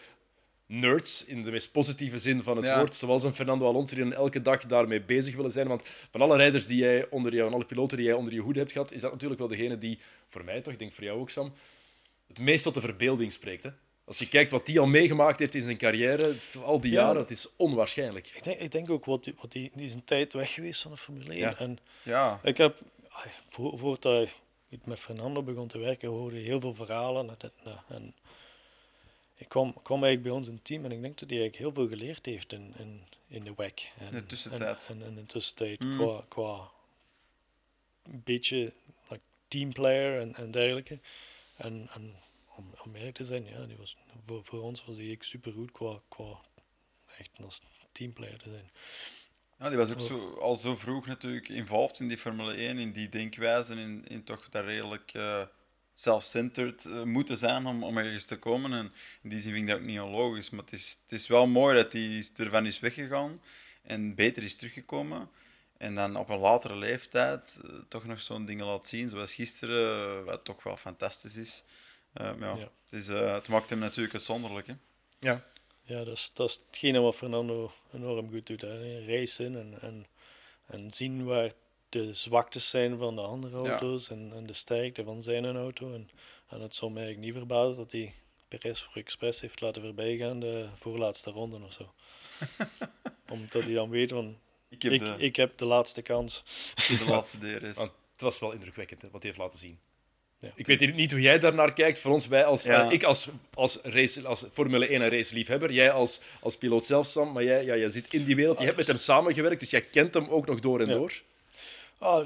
[0.66, 4.42] nerds in de meest positieve zin van het woord, zoals een Fernando Alonso die elke
[4.42, 5.68] dag daarmee bezig willen zijn.
[5.68, 8.40] Want van alle rijders die jij onder jou en alle piloten die jij onder je
[8.40, 9.98] hoede hebt gehad, is dat natuurlijk wel degene die,
[10.28, 11.52] voor mij toch, ik denk voor jou ook Sam,
[12.26, 13.62] het meest tot de verbeelding spreekt.
[13.62, 13.70] Hè?
[14.04, 16.34] Als je kijkt wat hij al meegemaakt heeft in zijn carrière,
[16.64, 18.32] al die jaren, dat is onwaarschijnlijk.
[18.34, 20.90] Ik denk, ik denk ook wat, wat die, die is een tijd weg geweest van
[20.90, 21.38] de Formule 1.
[21.38, 21.56] Ja.
[21.58, 22.40] En ja.
[22.42, 22.78] Ik heb,
[23.48, 24.34] voor, voordat
[24.68, 27.36] ik met Fernando begon te werken, hoorde heel veel verhalen.
[27.88, 28.14] En
[29.36, 31.56] ik kwam, kwam eigenlijk bij ons in het team en ik denk dat hij eigenlijk
[31.56, 33.92] heel veel geleerd heeft in, in, in de WEC.
[33.98, 34.86] En, in de tussentijd.
[34.90, 35.98] En, in de tussentijd, mm.
[35.98, 36.70] qua, qua
[38.02, 38.72] een beetje
[39.08, 40.98] like, teamplayer en, en dergelijke.
[41.56, 42.14] En, en
[42.56, 43.96] om, om te zijn, ja, die was,
[44.26, 46.40] voor, voor ons was hij super goed qua, qua
[47.18, 48.70] echt als teamplayer te zijn.
[49.58, 52.92] Ja, die was ook zo, al zo vroeg natuurlijk involved in die Formule 1, in
[52.92, 55.42] die denkwijze, in, in toch daar redelijk uh,
[55.94, 58.72] self-centered uh, moeten zijn om, om ergens te komen.
[58.72, 58.92] En
[59.22, 61.46] in die zin vind ik dat ook niet onlogisch, maar het is, het is wel
[61.46, 63.40] mooi dat hij ervan is weggegaan
[63.82, 65.28] en beter is teruggekomen.
[65.76, 70.24] En dan op een latere leeftijd uh, toch nog zo'n dingen laat zien, zoals gisteren,
[70.24, 71.64] wat toch wel fantastisch is.
[72.20, 72.56] Uh, ja.
[72.56, 72.68] ja.
[72.90, 74.66] Dus, het maakt hem natuurlijk uitzonderlijk.
[74.66, 74.74] Hè?
[75.20, 75.44] Ja.
[75.86, 78.60] Ja, dat is, dat is hetgene wat Fernando enorm goed doet.
[78.60, 79.04] Hè.
[79.06, 80.06] Racen en, en,
[80.66, 81.52] en zien waar
[81.88, 85.94] de zwaktes zijn van de andere auto's en, en de sterkte van zijn auto.
[85.94, 86.10] En,
[86.48, 88.14] en het zou mij eigenlijk niet verbazen dat hij
[88.48, 91.94] Perez voor Express heeft laten voorbijgaan de voorlaatste ronde of zo.
[93.28, 94.38] Omdat hij dan weet van,
[94.68, 96.42] ik heb, ik, de, ik heb de laatste kans.
[96.74, 97.76] De laatste DRS.
[97.76, 99.78] Want het was wel indrukwekkend wat hij heeft laten zien.
[100.54, 101.98] Ik weet niet hoe jij daar naar kijkt.
[101.98, 106.20] Voor ons, wij als, ik als, als, race, als Formule 1 en raceliefhebber, jij als,
[106.40, 108.86] als piloot zelf, Sam, maar jij, ja, jij zit in die wereld, je hebt met
[108.86, 111.12] hem samengewerkt, dus jij kent hem ook nog door en door.
[111.98, 112.16] Oh,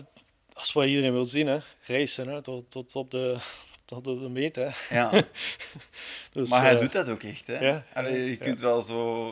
[0.52, 1.58] dat is wat iedereen wil zien, hè.
[1.82, 2.42] racen hè.
[2.42, 3.36] Tot, tot op de,
[3.84, 4.56] tot op de meet.
[4.56, 4.68] Hè.
[4.90, 5.10] Ja.
[6.32, 7.46] dus, maar hij uh, doet dat ook echt.
[7.46, 7.58] Hè.
[7.58, 9.30] Ja, Allee, je kunt wel zo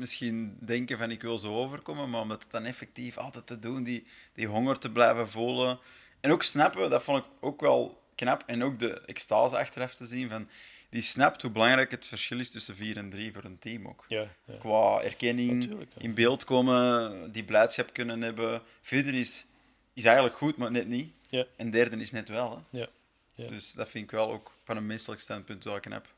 [0.00, 3.82] misschien denken van ik wil zo overkomen, maar om het dan effectief altijd te doen,
[3.82, 5.78] die, die honger te blijven voelen
[6.20, 8.42] En ook snappen, dat vond ik ook wel knap.
[8.46, 10.48] En ook de extase achteraf te zien van...
[10.88, 14.04] Die snapt hoe belangrijk het verschil is tussen 4 en 3 voor een team ook.
[14.08, 14.56] Ja, ja.
[14.58, 16.02] Qua erkenning, Natuurlijk, ja.
[16.02, 18.62] in beeld komen, die blijdschap kunnen hebben.
[18.80, 19.46] Vierde is,
[19.92, 21.12] is eigenlijk goed, maar net niet.
[21.28, 21.46] Ja.
[21.56, 22.50] En derde is net wel.
[22.50, 22.78] Hè.
[22.78, 22.88] Ja.
[23.34, 23.48] Ja.
[23.48, 26.14] Dus dat vind ik wel ook van een menselijk standpunt wel knap.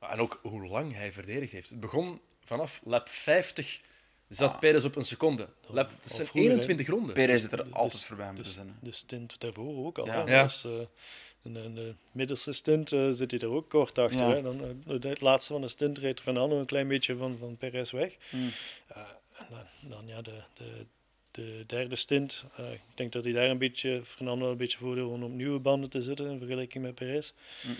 [0.00, 1.70] En ook hoe lang hij verdedigd heeft.
[1.70, 3.80] Het begon vanaf lap 50,
[4.34, 4.58] zat Ah.
[4.58, 5.48] Perez op een seconde.
[5.66, 6.56] Lap, dat zijn vroeger, hè.
[6.56, 7.14] 21 ronden.
[7.14, 8.76] Perez zit er De- altijd de- voorbij de, moeten zijn.
[8.80, 10.06] de stint daarvoor ook al.
[10.06, 10.26] Ja.
[10.26, 10.42] Ja.
[10.42, 10.70] Dus, eh,
[11.42, 14.20] in de, de middelste stint eh, zit hij er ook kort achter.
[14.20, 14.34] Ja.
[14.34, 14.42] Hè.
[14.42, 17.90] Dan, eh, het laatste van de stint reed Fernando een klein beetje van, van Perez
[17.90, 18.16] weg.
[18.30, 18.96] Eh,
[19.38, 20.86] en dan, dan ja, de, de,
[21.30, 22.44] de derde stint.
[22.56, 25.58] eh, ik denk dat hij daar een beetje, Fernando een beetje voordeel om op nieuwe
[25.58, 27.32] banden te zitten in vergelijking met Perez.
[27.62, 27.74] Mm.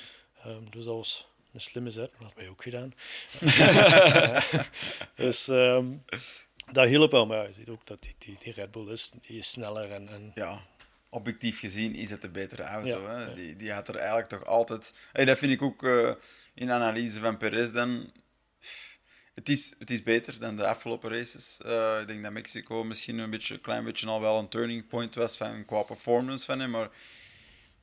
[0.45, 2.95] Ehm, dus dat was een slimme zet, dat hadden wij ook gedaan.
[5.27, 5.87] dus ehm,
[6.73, 9.39] dat hielp wel, maar je ziet ook dat die, die, die Red Bull is, die
[9.39, 10.61] is sneller en, en Ja,
[11.09, 13.03] objectief gezien is het de betere auto.
[13.03, 13.25] Ja, hè.
[13.25, 13.35] ja.
[13.35, 14.95] Die, die had er eigenlijk toch altijd...
[15.13, 16.13] Hey, dat vind ik ook eh,
[16.55, 18.13] in analyse van Perez dan...
[19.35, 21.59] Het is, het is beter dan de afgelopen races.
[21.65, 24.89] Eh, ik denk dat Mexico misschien een, beetje, een klein beetje al wel een turning
[24.89, 26.71] point was van, qua performance van hem.
[26.71, 26.91] Maar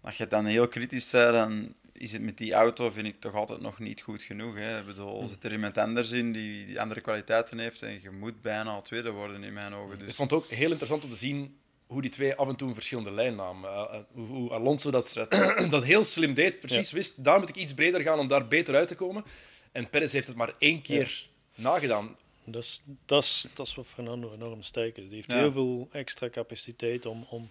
[0.01, 3.36] als je dan heel kritisch bent, dan is het met die auto, vind ik, toch
[3.36, 4.56] altijd nog niet goed genoeg.
[4.56, 4.80] Hè.
[4.80, 8.41] Ik bedoel, zit er iemand anders in die, die andere kwaliteiten heeft en je moet
[8.41, 10.00] bijna al tweede worden in mijn ogen.
[10.00, 12.56] Ik Dus vond het ook heel interessant om te zien hoe die twee af en
[12.56, 13.70] toe een verschillende lijn namen.
[13.70, 15.14] Eh, eh, hoe, hoe Alonso dat,
[15.70, 18.76] dat heel slim deed, precies wist, daar moet ik iets breder gaan om daar beter
[18.76, 19.24] uit te komen.
[19.72, 22.16] En Perez heeft het maar één keer nagedaan.
[22.43, 25.06] dat is, dat, is, dat is wat Fernando enorm sterk is.
[25.08, 25.38] Die heeft Ja.
[25.38, 27.50] heel veel extra capaciteit om, om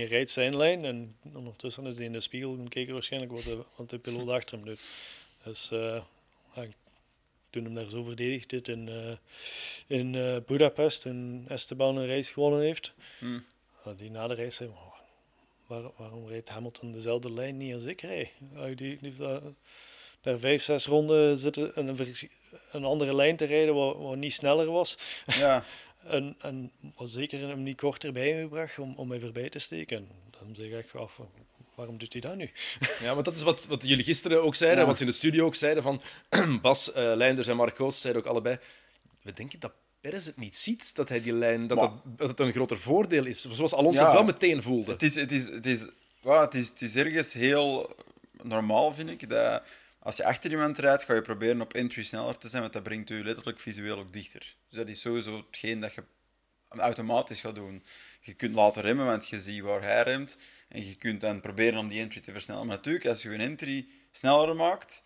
[0.00, 3.42] je rijdt zijn lijn en ondertussen is hij in de spiegel gaan kijken waarschijnlijk wat
[3.42, 4.80] de, wat de piloot achter hem doet.
[5.44, 6.02] Dus eh,
[6.54, 6.66] ja,
[7.50, 9.16] toen hem daar zo verdedigd dit in, eh,
[9.98, 13.44] in eh, Budapest, toen Esteban een race gewonnen heeft, Hmm.
[13.96, 14.94] die na de race zei, "Oh,
[15.66, 18.30] waar, waarom rijdt Hamilton dezelfde lijn niet als ik rijd?
[18.74, 19.40] Die, die daar,
[20.20, 22.14] daar vijf, zes ronden zitten en een,
[22.70, 24.98] een andere lijn te rijden wat, wat niet sneller was.
[25.26, 25.64] ja,
[26.08, 29.96] En, en was zeker hem niet korter bijgebracht om, om mij voorbij te steken.
[29.96, 31.20] En dan zeg ik echt af,
[31.74, 32.50] waarom doet hij dat nu?
[33.02, 34.86] Ja, want dat is wat, wat jullie gisteren ook zeiden, Ja.
[34.86, 36.00] wat ze in de studio ook zeiden van
[36.62, 38.58] Bas eh Leinders en Mark zeiden ook allebei.
[39.22, 42.28] We denken dat Perez het niet ziet, dat hij die lijn, dat, Maar- dat, dat
[42.28, 43.40] het een groter voordeel is.
[43.50, 44.06] Zoals Alonso Ja.
[44.06, 44.92] het wel meteen voelde.
[44.92, 45.86] Het is, het is, het is,
[46.22, 47.96] well, het is, het is ergens heel
[48.42, 49.28] normaal, vind ik.
[49.28, 49.62] Dat
[50.06, 52.82] als je achter iemand rijdt, ga je proberen op entry sneller te zijn, want dat
[52.82, 54.56] brengt je letterlijk visueel ook dichter.
[54.68, 56.02] Dus dat is sowieso hetgeen dat je
[56.68, 57.84] automatisch gaat doen.
[58.20, 60.38] Je kunt laten remmen, want je ziet waar hij remt.
[60.68, 62.66] En je kunt dan proberen om die entry te versnellen.
[62.66, 65.02] Maar natuurlijk, als je een entry sneller maakt,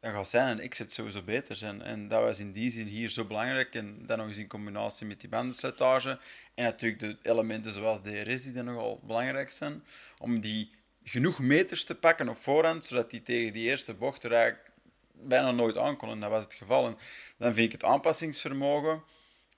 [0.00, 1.82] dan gaat zijn en exit sowieso beter zijn.
[1.82, 3.74] En dat was in die zin hier zo belangrijk.
[3.74, 6.20] En dan nog eens in combinatie met die bandensletage.
[6.54, 9.84] En natuurlijk de elementen zoals DRS, die dan nogal belangrijk zijn.
[10.18, 10.70] Om die
[11.04, 14.70] genoeg meters te pakken op voorhand, zodat die tegen die eerste bocht er eigenlijk
[15.12, 16.10] bijna nooit aankon.
[16.10, 16.86] En dat was het geval.
[16.86, 16.96] En
[17.36, 19.02] dan vind ik het aanpassingsvermogen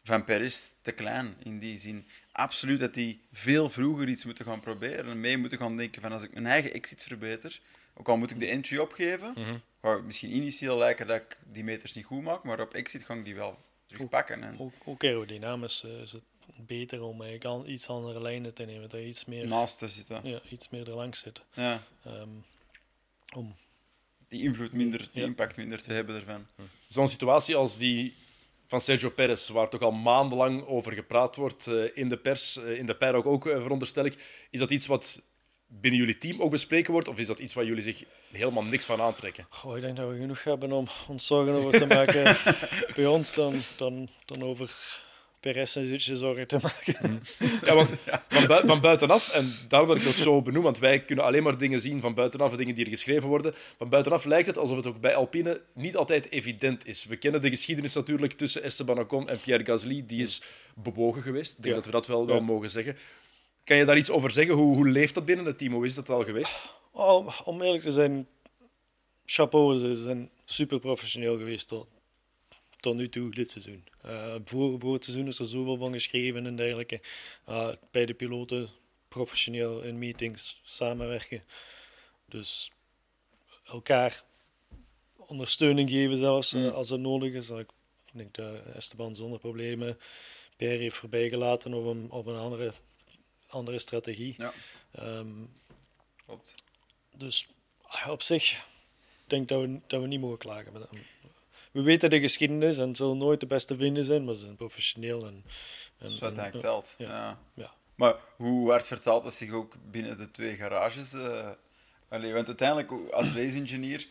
[0.04, 2.06] van Perez te klein in die zin.
[2.32, 5.10] Absoluut dat die veel vroeger iets moeten gaan proberen.
[5.10, 7.60] En mee moeten gaan denken van als ik mijn eigen exit verbeter,
[7.94, 9.34] ook al moet ik de entry opgeven,
[9.82, 13.04] ga ik misschien initieel lijken dat ik die meters niet goed maak, maar op exit
[13.04, 14.42] ga ik die wel terugpakken.
[14.42, 16.22] En Ook, ook aerodynamisch eh, is het
[16.56, 18.88] beter om eigenlijk al iets andere lijnen te nemen.
[18.88, 20.20] Dat je iets meer, naast te zitten.
[20.24, 21.42] ja, iets meer erlangs zit.
[21.54, 22.28] Ja, Ehm,
[23.36, 23.56] om,
[24.28, 25.26] die invloed minder, die Ja.
[25.26, 26.46] impact minder te hebben ervan.
[26.88, 28.14] Zo'n situatie als die
[28.66, 32.78] van Sergio Perez, waar toch al maandenlang over gepraat wordt eh, in de pers, eh,
[32.78, 34.46] in de paddock ook, eh, veronderstel ik.
[34.50, 35.22] Is dat iets wat
[35.66, 38.84] binnen jullie team ook bespreken wordt, of is dat iets waar jullie zich helemaal niks
[38.84, 39.46] van aantrekken?
[39.50, 42.36] goh, ik denk dat we genoeg hebben om ons zorgen over te maken
[42.96, 44.74] bij ons dan, dan, dan over
[45.52, 47.22] Perez en Zutje zorgen te maken.
[47.64, 47.92] Ja, want
[48.28, 51.24] van, bui- van buitenaf, en daarom dat ik het ook zo benoem, want wij kunnen
[51.24, 53.54] alleen maar dingen zien van buitenaf, en dingen die er geschreven worden.
[53.78, 57.04] Van buitenaf lijkt het alsof het ook bij Alpine niet altijd evident is.
[57.04, 60.04] We kennen de geschiedenis natuurlijk tussen Esteban Ocon en Pierre Gasly.
[60.06, 60.42] Die is
[60.74, 61.50] bewogen geweest.
[61.56, 61.74] Ik denk Ja.
[61.74, 62.42] dat we dat wel, wel Ja.
[62.42, 62.96] mogen zeggen.
[63.64, 64.54] Kan je daar iets over zeggen?
[64.54, 65.72] Hoe, hoe leeft dat binnen het team?
[65.72, 66.72] Hoe is dat al geweest?
[66.92, 68.26] Oh, om eerlijk te zijn,
[69.24, 71.86] chapeau, ze zijn super professioneel geweest tot,
[72.84, 73.84] tot nu toe dit seizoen.
[74.02, 77.00] Eh, voor, voor het seizoen is er zoveel van geschreven en dergelijke.
[77.48, 78.68] Uh, bij de piloten
[79.08, 81.42] professioneel in meetings samenwerken.
[82.28, 82.70] Dus
[83.64, 84.22] elkaar
[85.16, 86.68] ondersteuning geven zelfs eh, Mm.
[86.68, 87.50] als het nodig is.
[87.50, 87.68] Ik
[88.12, 89.98] denk dat Esteban zonder problemen
[90.56, 92.72] Per heeft voorbijgelaten op een, op een andere,
[93.48, 94.34] andere strategie.
[94.38, 94.52] Ja,
[94.92, 95.28] Ehm,
[96.26, 96.54] klopt.
[97.16, 97.48] dus
[97.82, 98.64] ah, op zich
[99.24, 100.74] ik denk dat we, dat we niet mogen klagen.
[100.74, 101.02] Ehm,
[101.74, 104.56] We weten de geschiedenis en het zullen nooit de beste vrienden zijn, maar ze zijn
[104.56, 105.20] professioneel.
[105.20, 105.42] En, en,
[105.98, 106.94] Dat is wat en- telt.
[106.98, 107.06] ja.
[107.08, 107.38] Ja.
[107.54, 107.74] ja.
[107.94, 111.14] Maar hoe hard vertaalt het zich ook binnen de twee garages?
[111.14, 111.48] Uh,
[112.08, 114.06] allee, want uiteindelijk, als race-engineer,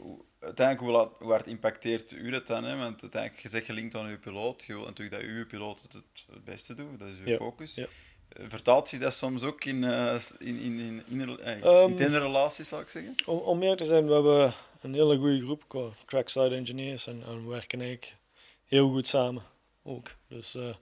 [0.00, 0.06] uh,
[0.40, 2.64] uiteindelijk, hoe, laat, hoe hard impacteert u dat dan?
[2.64, 2.76] Hè?
[2.76, 4.64] Want uiteindelijk, je zegt gelinkt aan uw piloot.
[4.66, 6.98] Je wilt natuurlijk dat uw piloot het, het beste doet.
[6.98, 7.74] Dat is uw focus.
[7.74, 7.86] Ja.
[8.28, 11.20] Eh, vertaalt zich dat soms ook in, uh, in, in, in, in,
[11.66, 13.14] um, in relaties, zou ik zeggen?
[13.26, 17.22] Om, om meer te zijn, we hebben een hele goede groep qua trackside engineers en,
[17.26, 18.16] en we werken eigenlijk
[18.64, 19.42] heel goed samen.
[19.82, 20.16] Ook.
[20.28, 20.74] Dus uh,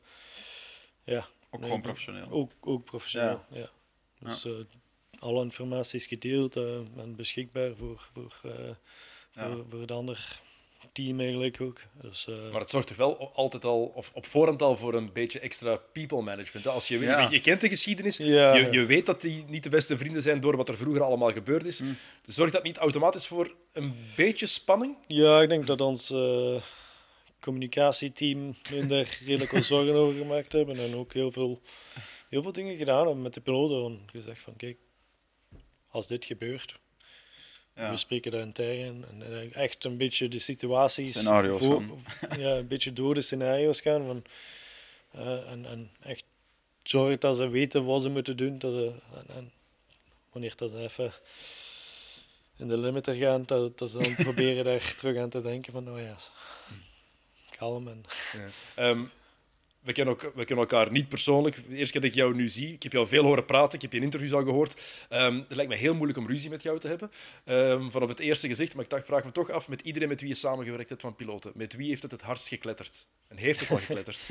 [1.04, 1.26] ja.
[1.50, 2.30] Ook gewoon professioneel?
[2.30, 3.58] Ook, ook professioneel, ja.
[3.58, 3.70] ja.
[4.18, 4.64] Dus ja.
[5.18, 8.30] alle informatie is gedeeld en beschikbaar voor, voor,
[9.30, 10.40] voor, voor de ander
[10.92, 11.80] team eigenlijk ook.
[12.02, 12.50] Dus, uh...
[12.50, 15.76] Maar het zorgt toch wel altijd al, of op voorhand al, voor een beetje extra
[15.92, 16.66] people management.
[16.66, 17.20] Als je, ja.
[17.20, 20.22] je, je, kent de geschiedenis, ja, je, je, weet dat die niet de beste vrienden
[20.22, 21.80] zijn door wat er vroeger allemaal gebeurd is.
[21.80, 21.96] Mm.
[22.22, 24.96] Dus zorgt dat niet automatisch voor een beetje spanning?
[25.06, 26.56] Ja, ik denk dat ons uh,
[27.40, 31.60] communicatieteam minder redelijk wat zorgen over gemaakt hebben en ook heel veel,
[32.28, 34.00] heel veel dingen gedaan hebben met de piloten.
[34.06, 34.78] Gezegd van, kijk,
[35.90, 36.78] als dit gebeurt,
[37.88, 41.10] we spreken daar intern en eh, echt een beetje de situaties.
[41.10, 41.82] Scenario's voor,
[42.38, 44.06] Ja, een beetje door de scenario's gaan.
[44.06, 44.24] Van,
[45.16, 46.24] uh, en, en echt
[46.82, 48.58] zorgen dat ze weten wat ze moeten doen.
[48.58, 49.52] Dat ze, en, en
[50.32, 51.12] wanneer dat ze even
[52.56, 55.90] in de limiter gaan, dat, dat ze dan proberen daar terug aan te denken van,
[55.90, 56.16] oh ja,
[57.56, 57.88] kalm.
[57.88, 58.04] En...
[58.76, 58.88] Ja.
[58.88, 59.10] Um,
[59.80, 61.56] we kennen, ook, we kennen elkaar niet persoonlijk.
[61.68, 63.82] De eerste keer dat ik jou nu zie, ik heb jou veel horen praten, ik
[63.82, 65.06] heb je in interviews al gehoord.
[65.10, 67.10] Um, het lijkt me heel moeilijk om ruzie met jou te hebben,
[67.44, 68.74] um, van op het eerste gezicht.
[68.74, 71.16] Maar ik dacht, vraag me toch af, met iedereen met wie je samengewerkt hebt van
[71.16, 73.06] piloten, met wie heeft het het hardst gekletterd?
[73.28, 74.18] En heeft het wel gekletterd?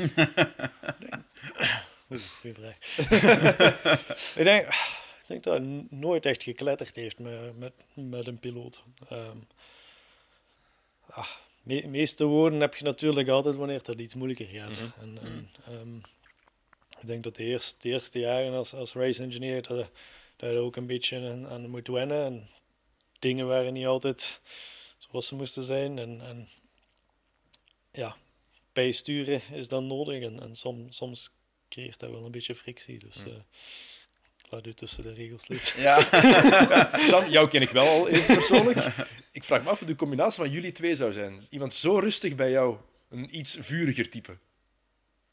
[2.40, 2.98] Goeie vraag.
[4.38, 8.84] ik, denk, ik denk dat hij nooit echt gekletterd heeft met, met, met een piloot.
[9.12, 9.48] Um,
[11.08, 11.28] ah,
[11.70, 14.82] me meeste woorden heb je natuurlijk altijd wanneer het iets moeilijker gaat.
[14.82, 15.02] Mhm.
[15.02, 15.20] en,
[15.66, 16.02] en um,
[17.00, 19.90] ik denk dat de eerste, de eerste jaren als, als race engineer dat,
[20.36, 22.26] dat je ook een beetje aan, aan moet wennen.
[22.26, 22.50] En
[23.20, 24.42] dingen waren niet altijd
[24.98, 26.00] zoals ze moesten zijn.
[26.00, 26.48] En, en
[27.92, 28.18] ja,
[28.74, 30.24] bijsturen is dan nodig.
[30.24, 31.32] En, en soms, soms
[31.70, 33.00] creëert dat wel een beetje frictie.
[33.00, 33.34] Dus, uh,
[34.52, 35.82] laat u tussen de regels liggen.
[35.88, 36.00] Ja.
[37.10, 38.86] Sam, jou ken ik wel al even persoonlijk.
[39.32, 41.42] Ik vraag me af of de combinatie van jullie twee zou zijn.
[41.50, 42.78] Iemand zo rustig bij jou,
[43.10, 44.38] een iets vuriger type.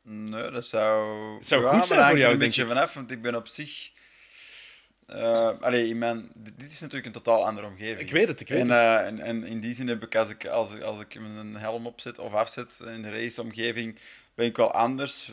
[0.02, 1.34] Nee, dat zou...
[1.36, 3.94] Het zou goed zijn voor jou, een beetje vanaf, want ik ben op zich...
[5.10, 7.98] Uh, allee, mijn, dit is natuurlijk een totaal andere omgeving.
[7.98, 8.80] Ik weet het, ik weet en, het.
[8.80, 11.86] Uh, en, en, in die zin heb ik, als ik, als, als ik een helm
[11.86, 13.98] opzet of afzet in de raceomgeving,
[14.36, 15.32] ben ik wel anders.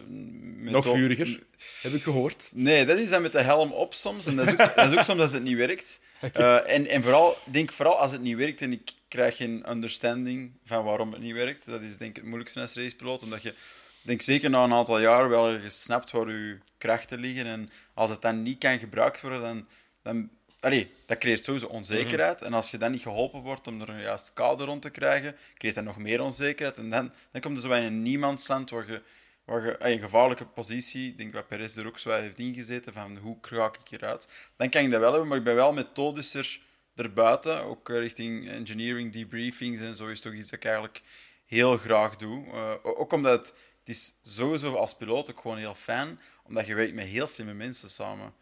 [0.57, 1.43] Nog vuriger,
[1.81, 2.51] heb ik gehoord.
[2.53, 4.25] Nee, dat is dan met de helm op soms.
[4.25, 5.99] En dat is ook, dat is ook soms als het niet werkt.
[6.37, 10.51] Uh, en, en vooral, denk vooral als het niet werkt en ik krijg geen understanding
[10.65, 11.65] van waarom het niet werkt.
[11.65, 13.23] Dat is denk ik het moeilijkste als racepiloot.
[13.23, 13.53] Omdat je,
[14.01, 17.45] denk zeker na een aantal jaar wel gesnapt waar je krachten liggen.
[17.45, 19.67] En als het dan niet kan gebruikt worden, dan...
[20.01, 20.29] dan
[20.63, 22.37] allee, dat creëert sowieso onzekerheid.
[22.37, 22.45] Mhm.
[22.45, 25.35] En als je dan niet geholpen wordt om er een juist kader rond te krijgen,
[25.57, 26.77] creëert dat nog meer onzekerheid.
[26.77, 29.01] En dan, dan komt er zo in een niemandsland waar je,
[29.45, 32.93] waar je in een gevaarlijke positie, ik denk dat Perez er ook zo heeft ingezeten,
[32.93, 34.27] van hoe raak ik eruit.
[34.57, 36.61] Dan kan ik dat wel hebben, maar ik ben wel methodischer
[36.95, 41.01] erbuiten, ook richting engineering debriefings en zo is toch iets dat ik eigenlijk
[41.45, 42.45] heel graag doe.
[42.45, 43.47] Uh, ook omdat het,
[43.79, 47.53] het is sowieso als piloot ook gewoon heel fijn, omdat je werkt met heel slimme
[47.53, 48.33] mensen samen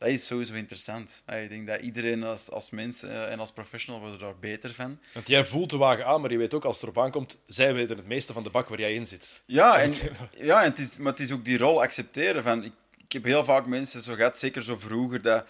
[0.00, 1.22] dat is sowieso interessant.
[1.26, 4.98] Ik denk dat iedereen als, als mens eh, en als professional wordt er beter van.
[5.12, 7.74] Want jij voelt de wagen aan, maar je weet ook als het erop aankomt, zij
[7.74, 9.42] weten het meeste van de bak waar jij in zit.
[9.46, 9.92] Ja, en,
[10.38, 12.42] ja en het is, maar het is ook die rol accepteren.
[12.42, 15.46] Van, ik, ik heb heel vaak mensen zo gehad, zeker zo vroeger, dat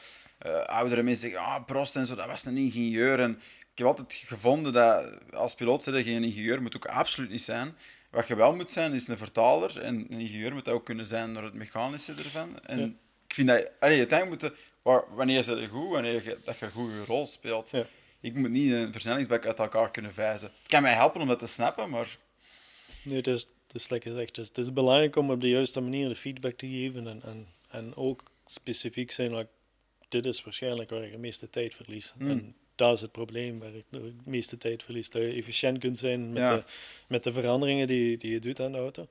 [0.46, 3.20] uh, oudere mensen zeggen, ah, Prost en zo, dat was een ingenieur.
[3.20, 3.30] En
[3.72, 7.76] ik heb altijd gevonden dat als piloot zijn geen ingenieur moet ook absoluut niet zijn.
[8.10, 9.82] Wat je wel moet zijn, is een vertaler.
[9.82, 12.60] En een ingenieur moet ook kunnen zijn door het mechanische ervan.
[12.62, 12.98] En,
[13.30, 13.68] ik vind dat...
[13.78, 14.60] Allee, uiteindelijk moeten...
[15.14, 17.70] Wanneer ze goed, wanneer je, dat je een goede rol speelt.
[17.70, 17.86] Ja.
[18.20, 20.50] Ik moet niet een versnellingsbak uit elkaar kunnen vijzen.
[20.58, 22.16] Het kan mij helpen om dat te snappen, maar...
[23.04, 24.28] Nee, het is, het is lekker gezegd.
[24.28, 27.06] Het is, het is belangrijk om op de juiste manier de feedback te geven.
[27.06, 29.50] En, en, en ook specifiek zijn, like,
[30.08, 32.14] dit is waarschijnlijk waar je de meeste tijd verliest.
[32.18, 32.30] Mm.
[32.30, 35.10] En dat is het probleem waar ik de meeste tijd verlies.
[35.10, 36.62] Dat je efficiënt kunt zijn met, de,
[37.06, 39.08] met de veranderingen die, die je doet aan de auto.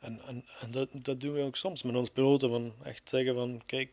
[0.00, 2.48] En, en, en dat, dat doen we ook soms met ons piloten.
[2.48, 3.90] Van echt zeggen van, kijk,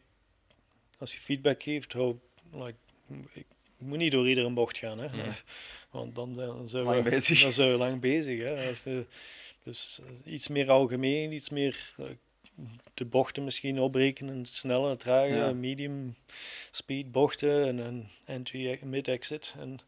[0.98, 2.16] als je feedback geeft, hou,
[2.54, 2.76] like,
[3.36, 3.46] ik
[3.78, 5.00] moet niet door iedere bocht gaan.
[5.00, 5.08] Hè?
[5.92, 7.42] Want dan, dan, zijn we, bezig.
[7.42, 8.40] dan zijn we lang bezig.
[8.40, 8.68] Hè?
[8.68, 9.00] Als, uh,
[9.64, 12.06] dus uh, iets meer algemeen, iets meer uh,
[12.94, 15.54] de bochten misschien opbreken, snelle, trage, ja.
[15.54, 16.16] medium
[16.72, 19.56] speed bochten en, en entry, mid-exit.
[19.60, 19.80] En,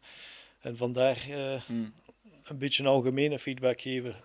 [0.60, 1.26] en vandaar
[1.66, 1.94] hmm.
[2.44, 4.16] een beetje een algemene feedback geven.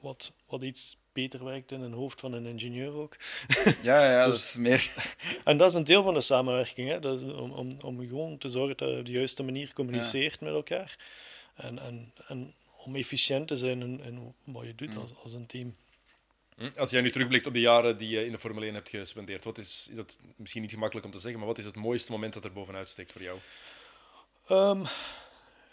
[0.00, 3.16] wat, wat iets beter werkt in een hoofd van een ingenieur ook.
[3.82, 4.90] Ja, ja, dat is meer...
[5.44, 7.00] En dat is een deel van de samenwerking, hè?
[7.00, 10.40] Dat is om, om, om gewoon te zorgen dat je op de juiste manier communiceert
[10.40, 10.96] met elkaar.
[11.54, 12.54] En, en, en
[12.84, 15.76] om efficiënt te zijn in, in wat je doet als, als een team.
[16.56, 16.70] Hm?
[16.78, 19.44] Als jij nu terugblikt op de jaren die je in de Formule 1 hebt gespendeerd,
[19.44, 22.12] wat is, is dat misschien niet gemakkelijk om te zeggen, maar wat is het mooiste
[22.12, 23.38] moment dat er bovenuit steekt voor jou?
[24.46, 24.84] Ehm,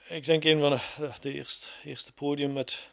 [0.10, 2.90] ik denk een van de, de eerste, eerste podium met,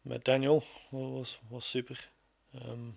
[0.00, 2.10] met Daniel was, was super.
[2.52, 2.88] Ehm,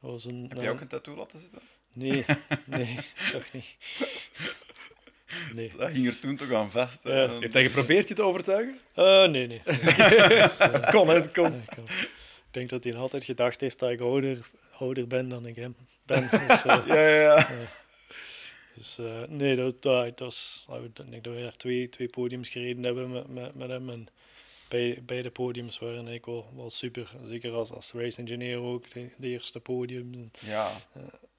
[0.00, 1.60] was een, Heb jij ook een tattoo laten zitten?
[1.92, 2.24] Nee,
[2.66, 2.98] nee,
[3.32, 3.76] toch niet.
[5.52, 5.72] Nee.
[5.76, 7.00] Dat ging er toen toch aan vast.
[7.02, 7.38] Ja.
[7.38, 8.78] Heeft hij geprobeerd je te overtuigen?
[8.94, 9.60] Eh, nee, nee.
[10.76, 11.50] Het kon, het kon.
[11.50, 11.78] Nee, ik,
[12.50, 14.38] ik denk dat hij altijd gedacht heeft dat ik ouder,
[14.78, 15.76] ouder ben dan ik hem
[16.06, 16.28] ben.
[16.30, 17.46] Dus, eh, Ja, ja, ja.
[18.74, 22.48] dus eh, nee, dat, dat, dat was, ik denk dat we daar twee, twee podiums
[22.48, 23.90] gereden hebben met, met, met hem.
[23.90, 24.08] En
[24.70, 27.10] bij, beide podiums waren eigenlijk wel, wel super.
[27.24, 30.16] Zeker als, als race engineer ook, de, de eerste podiums.
[30.16, 30.70] En, Ja,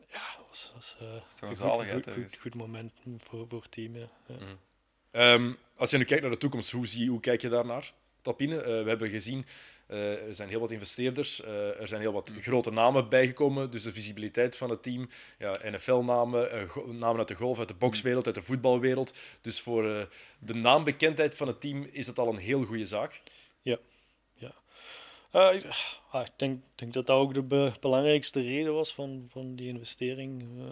[0.10, 2.32] ja, dat was, was eh, is toch een zaligheid goed, goed, ergens.
[2.34, 3.96] goed, goed moment voor, voor het team.
[3.98, 4.10] Ja.
[4.28, 4.36] Ja.
[5.12, 8.58] Ehm, als je nu kijkt naar de toekomst, hoe, zie, hoe kijk je daarnaar, Tapine?
[8.62, 9.46] Eh, we hebben gezien,
[9.92, 13.84] eh, er zijn heel wat investeerders, eh, er zijn heel wat grote namen bijgekomen, dus
[13.84, 18.26] de visibiliteit van het team, ja, NFL-namen, eh, namen uit de golf, uit de bokswereld,
[18.26, 19.14] uit de voetbalwereld.
[19.42, 20.06] Dus voor eh,
[20.40, 23.22] de naambekendheid van het team is dat al een heel goede zaak.
[25.34, 25.66] Ik-
[26.12, 29.68] ah, ik denk, denk dat dat ook de be- belangrijkste reden was van, van die
[29.68, 30.66] investering eh,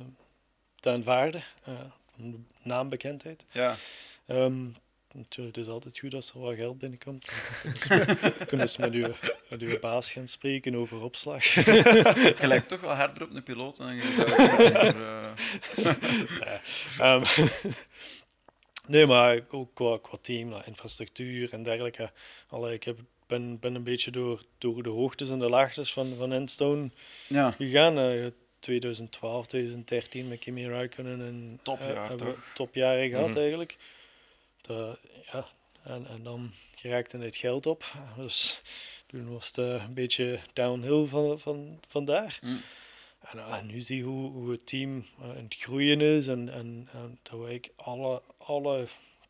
[0.79, 1.43] te aanvaarden.
[1.63, 1.73] eh,
[2.15, 3.45] van de naambekendheid.
[3.51, 3.75] Ja,
[4.25, 4.65] Ehm,
[5.13, 7.31] natuurlijk, het is altijd goed als er wat geld binnenkomt.
[7.87, 8.05] Dan
[8.47, 9.07] kunnen ze- met uw,
[9.49, 11.43] met uw baas gaan spreken over opslag.
[11.53, 16.59] je lijkt toch wel harder op een piloot dan je zou maar, eh,
[16.99, 17.23] Ehm,
[18.87, 22.11] nee, maar ook qua, qua team, nou, infrastructuur en dergelijke.
[22.47, 26.13] Allee, ik heb, ben, ben een beetje door, door de hoogtes en de laagtes van,
[26.17, 26.89] van Enstone
[27.27, 27.99] Ja, gegaan.
[27.99, 28.25] eh,
[28.59, 32.51] 2012, 2013 met Kimi Räikkönen en Topjaar, eh, toch?
[32.53, 33.37] Topjaren gehad Mhm.
[33.39, 33.77] eigenlijk.
[35.31, 35.45] Ja,
[35.83, 37.93] en, en dan geraakte het geld op.
[38.17, 38.61] Dus
[39.05, 42.39] toen was het eh, een beetje downhill van, van, van daar.
[42.41, 42.61] Mm.
[43.19, 46.49] En eh, nu zie je hoe, hoe het team eh, aan het groeien is en,
[46.49, 48.87] en, en dat we alle, alle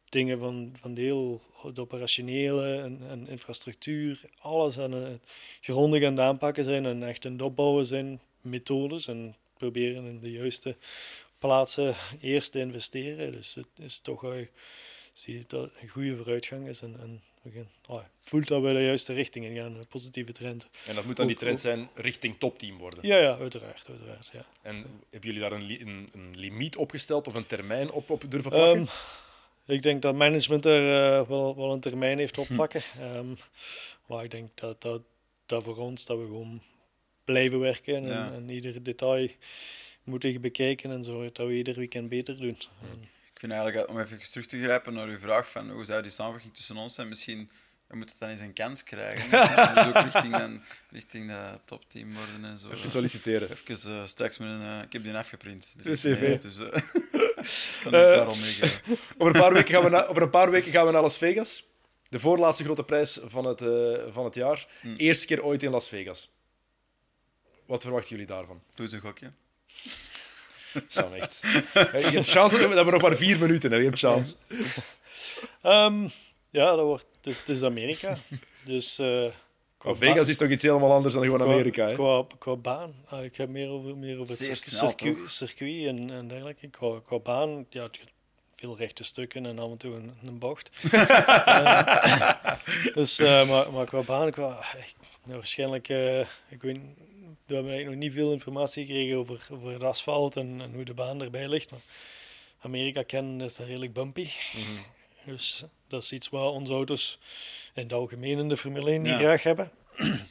[0.10, 6.12] dingen van, van de heel het operationele en, en infrastructuur, alles aan het grondig aan
[6.12, 10.76] het aanpakken zijn en echt aan het opbouwen zijn methodes en proberen in de juiste
[11.38, 13.32] plaatsen eerst te investeren.
[13.32, 14.26] Dus het is toch,
[15.20, 18.84] zie je dat een goede vooruitgang is en, en we gaan, voelt dat we de
[18.84, 20.68] juiste richting in gaan, een positieve trend.
[20.88, 23.00] En dat moet dan die trend ook- zijn richting topteam worden.
[23.08, 23.86] Ja, ja, uiteraard.
[23.90, 24.46] uiteraard ja.
[24.62, 24.76] En
[25.10, 28.52] hebben jullie daar een, li- een, een limiet opgesteld of een termijn op, op durven
[28.52, 28.80] plakken?
[28.80, 30.88] Ehm, ik denk dat management er
[31.20, 32.82] eh, wel, wel een termijn heeft op plakken.
[33.00, 33.34] Ehm,
[34.06, 35.02] maar ik denk dat, dat
[35.46, 36.62] dat voor ons dat we gewoon
[37.24, 38.32] blijven werken en, Ja.
[38.34, 39.30] en ieder detail
[40.04, 42.58] moeten bekijken en zorgen dat we ieder weekend beter doen.
[42.82, 46.02] En- ik vind eigenlijk, om even terug te grijpen naar uw vraag van hoe zou
[46.02, 47.50] die samenwerking tussen ons zijn, misschien
[47.88, 49.30] we moeten het dan eens een kans krijgen.
[49.76, 50.62] dus ook richting,
[50.92, 52.70] richting dat topteam worden en zo.
[52.70, 53.50] Even solliciteren.
[53.52, 54.62] Even eh, straks met een...
[54.62, 55.74] eh, ik heb die afgeprint.
[55.84, 56.38] De CV.
[56.40, 58.98] Dus eh kan ik Eh, daarom meegeven.
[59.18, 61.18] Over een, paar weken gaan we na- over een paar weken gaan we naar Las
[61.18, 61.64] Vegas.
[62.10, 64.68] De voorlaatste grote prijs van het, eh, van het jaar.
[64.82, 64.96] Hmm.
[64.96, 66.32] Eerste keer ooit in Las Vegas.
[67.66, 68.62] Wat verwachten jullie daarvan?
[68.76, 69.32] Doe eens een gokje.
[70.88, 71.40] Sam, echt.
[71.74, 73.80] Je hebt chance, dat we nog maar vier minuten hebben.
[73.80, 74.36] Je hebt chance.
[75.62, 76.08] Ehm,
[76.50, 78.18] ja, dat wordt, het, is, het is Amerika.
[78.64, 79.26] Dus, eh,
[79.78, 81.88] qua Vegas is toch iets helemaal anders dan gewoon qua- Amerika.
[81.88, 81.94] Hè?
[81.94, 82.94] Qua, qua baan.
[83.10, 85.30] Ah, ik heb meer over, meer over het circuit, snel, circuit, toch?
[85.30, 86.68] circuit en, en dergelijke.
[86.68, 87.90] Qua, qua baan, ja,
[88.56, 90.70] veel rechte stukken en af en toe een, een bocht.
[91.50, 94.66] Eh, dus, eh, maar, maar qua baan, qua,
[95.24, 96.20] nou, waarschijnlijk, eh,
[96.50, 96.80] ik weet,
[97.50, 100.84] we hebben eigenlijk nog niet veel informatie gekregen over, over het asfalt en, en hoe
[100.84, 101.72] de baan erbij ligt.
[101.72, 101.80] Maar
[102.62, 104.28] Amerika kennen is dat redelijk bumpy.
[104.54, 104.82] Mhm.
[105.26, 107.20] Dus dat is iets wat onze auto's
[107.74, 109.18] in het algemeen in de Formule 1 niet Ja.
[109.18, 109.72] graag hebben.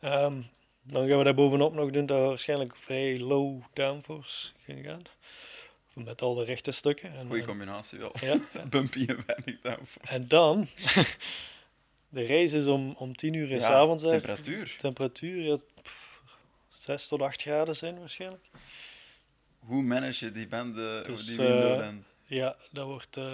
[0.00, 0.40] Ehm,
[0.82, 5.02] dan gaan we daar bovenop nog doen dat we waarschijnlijk vrij low downforce gaan gaan.
[5.94, 7.14] Met al de rechte stukken.
[7.16, 8.12] En, Goeie combinatie wel.
[8.20, 8.64] ja, ja.
[8.70, 10.12] Bumpy en weinig downforce.
[10.12, 10.66] En dan,
[12.08, 14.02] de race is om, om 10 uur in Ja, s avonds.
[14.02, 14.74] Temperatuur.
[14.78, 15.60] Temperatuur,
[16.78, 18.44] 6 tot 8 graden zijn waarschijnlijk.
[19.58, 22.04] Hoe manage je die banden, Dus, die window eh, dan?
[22.26, 23.30] Ja, dat wordt, eh,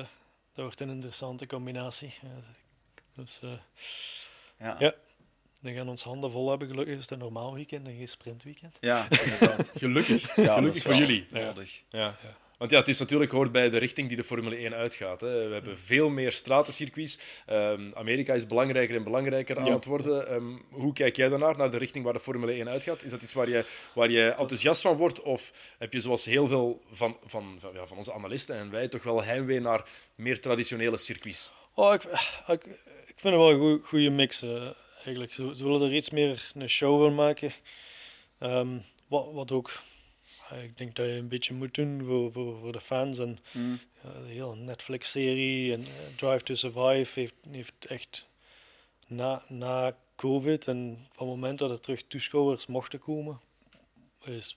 [0.53, 2.15] dat wordt een interessante combinatie.
[2.23, 2.29] Ja,
[3.15, 3.51] dus eh,
[4.59, 4.95] Ja, ja.
[5.61, 6.69] we gaan ons handen vol hebben.
[6.69, 8.77] Gelukkig is het een normaal weekend en geen sprintweekend.
[8.81, 9.71] ja inderdaad.
[9.75, 10.37] Gelukkig.
[10.37, 11.27] Ja, Gelukkig voor jullie.
[11.31, 11.83] Nodig.
[11.89, 12.17] Ja.
[12.59, 15.21] Want ja, het is natuurlijk hoort bij de richting die de Formule 1 uitgaat.
[15.21, 15.49] Hè.
[15.49, 17.19] We hebben veel meer stratencircuits.
[17.51, 20.29] Um, Amerika is belangrijker en belangrijker aan het worden.
[20.29, 23.03] Ehm, hoe kijk jij daarnaar, naar de richting waar de Formule 1 uitgaat?
[23.03, 25.23] Is dat iets waar je, waar je enthousiast van wordt?
[25.23, 28.89] Of heb je zoals heel veel van, van, van, ja, van onze analisten en wij
[28.89, 31.51] toch wel heimwee naar meer traditionele circuits?
[31.75, 32.03] Oh, ik,
[32.47, 32.65] ik,
[33.07, 34.43] ik vind het wel een goede mix.
[34.43, 35.33] Uh, eigenlijk.
[35.33, 37.53] Ze, ze, willen er iets meer een show van maken.
[38.41, 39.71] Um, wat, wat ook
[40.55, 43.19] ik denk dat je een beetje moet doen voor, voor, voor de fans.
[43.19, 43.81] En mm.
[44.03, 45.87] ja, de hele Netflix-serie en uh,
[46.17, 48.27] Drive to Survive heeft, heeft echt
[49.07, 53.41] na, na COVID en van het moment dat er terug toeschouwers mochten komen,
[54.25, 54.57] is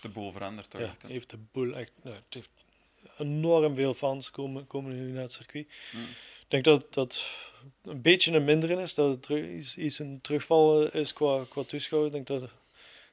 [0.00, 0.80] de boel veranderd toch?
[0.80, 1.92] Ja, echt, heeft de boel echt.
[2.02, 2.50] Nou, het heeft
[3.18, 5.66] enorm veel fans komen, komen nu naar het circuit.
[5.92, 6.02] Mm.
[6.40, 7.22] Ik denk dat dat
[7.82, 11.62] een beetje een minderen is, dat het terug, iets, iets een terugval is qua, qua
[11.62, 12.14] toeschouwers.
[12.14, 12.50] Ik denk dat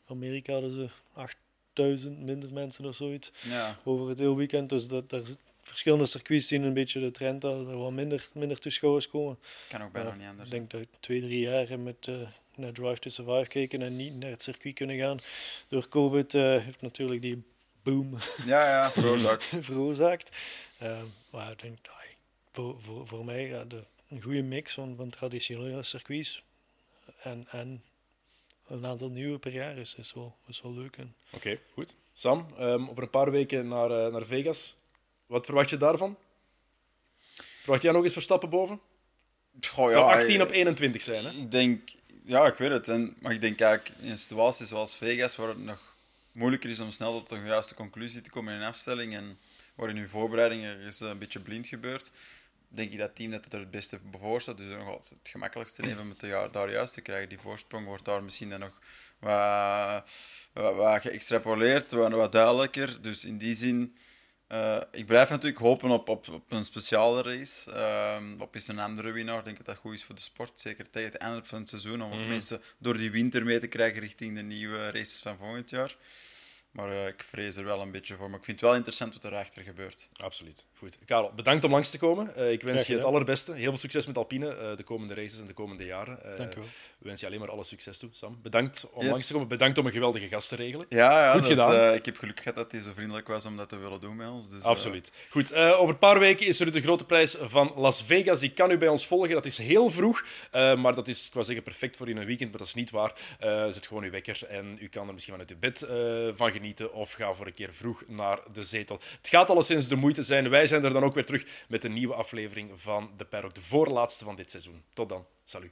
[0.07, 1.37] Amerika hadden ze acht
[1.73, 3.79] duizend minder mensen of zoiets ja.
[3.83, 4.69] over het hele weekend.
[4.69, 5.21] Dus dat, daar
[5.61, 9.39] verschillende circuits zien een beetje de trend dat er wat minder, minder toeschouwers komen.
[9.69, 10.49] Kan ook bijna niet anders.
[10.49, 12.15] Ik denk dat twee, drie jaar met uh,
[12.55, 15.19] naar Drive to Survive keken en niet naar het circuit kunnen gaan.
[15.67, 17.43] Door COVID uh, heeft natuurlijk die
[17.83, 18.13] boom
[18.45, 19.53] ja, ja, veroorzaakt.
[19.69, 20.37] veroorzaakt.
[20.83, 21.77] Uh, maar ik denk,
[22.51, 26.43] voor, voor, voor mij de, een goede mix van, van traditionele circuits
[27.21, 27.83] en, en
[28.67, 30.97] een aantal nieuwe per jaar is, is, wel, is wel leuk.
[31.31, 31.95] Oké, goed.
[32.13, 34.75] Sam, um, over een paar weken naar, uh, naar Vegas.
[35.27, 36.17] Wat verwacht je daarvan?
[37.59, 38.79] Verwacht jij nog eens Verstappen boven?
[39.61, 41.31] Goh, ja, Zou 18 op 21 zijn, hè?
[41.31, 41.91] Ik denk...
[42.25, 42.87] Ja, ik weet het.
[42.87, 45.95] En, maar ik denk eigenlijk in een situatie zoals Vegas, waar het nog
[46.31, 49.39] moeilijker is om snel tot een juiste conclusie te komen in een afstelling en
[49.75, 52.11] waar in uw voorbereiding er is een beetje blind gebeurt,
[52.73, 54.57] denk ik dat team dat het er het beste voor staat.
[54.57, 57.29] Dus nog het gemakkelijkste nemen met de, daar juist te krijgen.
[57.29, 58.79] Die voorsprong wordt daar misschien dan nog
[59.19, 60.09] wat,
[60.53, 63.01] wat, wat geëxtrapoleerd, wat, wat duidelijker.
[63.01, 63.97] Dus in die zin,
[64.49, 67.71] uh, ik blijf natuurlijk hopen op, op, op een speciale race.
[67.71, 69.37] Uh, op is een andere winnaar.
[69.37, 70.59] Ik denk dat dat goed is voor de sport.
[70.59, 72.01] Zeker tegen het einde van het seizoen.
[72.01, 72.27] Om mm.
[72.27, 75.95] mensen door die winter mee te krijgen richting de nieuwe races van volgend jaar.
[76.73, 78.29] Maar uh, ik vrees er wel een beetje voor.
[78.29, 80.09] Maar ik vind het wel interessant wat erachter gebeurt.
[80.15, 80.65] Absoluut.
[80.77, 80.97] Goed.
[81.05, 82.33] Karel, bedankt om langs te komen.
[82.37, 83.53] Uh, ik wens je het allerbeste.
[83.53, 86.19] Heel veel succes met Alpine uh, de komende races en de komende jaren.
[86.37, 86.69] Dank je wel.
[86.97, 88.39] We wensen je alleen maar alle succes toe, Sam.
[88.41, 89.47] Bedankt om langs te komen.
[89.47, 90.85] Bedankt om een geweldige gast te regelen.
[90.89, 91.93] Ja, ja Goed gedaan.
[91.93, 94.29] ik heb geluk gehad dat hij zo vriendelijk was om dat te willen doen met
[94.29, 94.49] ons.
[94.49, 95.11] Dus, Absoluut.
[95.29, 95.53] Goed.
[95.53, 98.39] over een paar weken is er de grote prijs van Las Vegas.
[98.39, 99.29] Die kan u bij ons volgen.
[99.29, 100.25] Dat is heel vroeg.
[100.51, 102.49] maar dat is, ik wou zeggen, perfect voor in een weekend.
[102.49, 103.13] Maar dat is niet waar.
[103.71, 105.77] zet gewoon uw wekker en u kan er misschien vanuit uw bed
[106.35, 108.99] van genieten of ga voor een keer vroeg naar de zetel.
[109.17, 110.49] Het gaat alleszins de moeite zijn.
[110.49, 113.61] Wij zijn er dan ook weer terug met een nieuwe aflevering van de Perrock, de
[113.61, 114.83] voorlaatste van dit seizoen.
[114.93, 115.25] Tot dan.
[115.43, 115.71] Salut.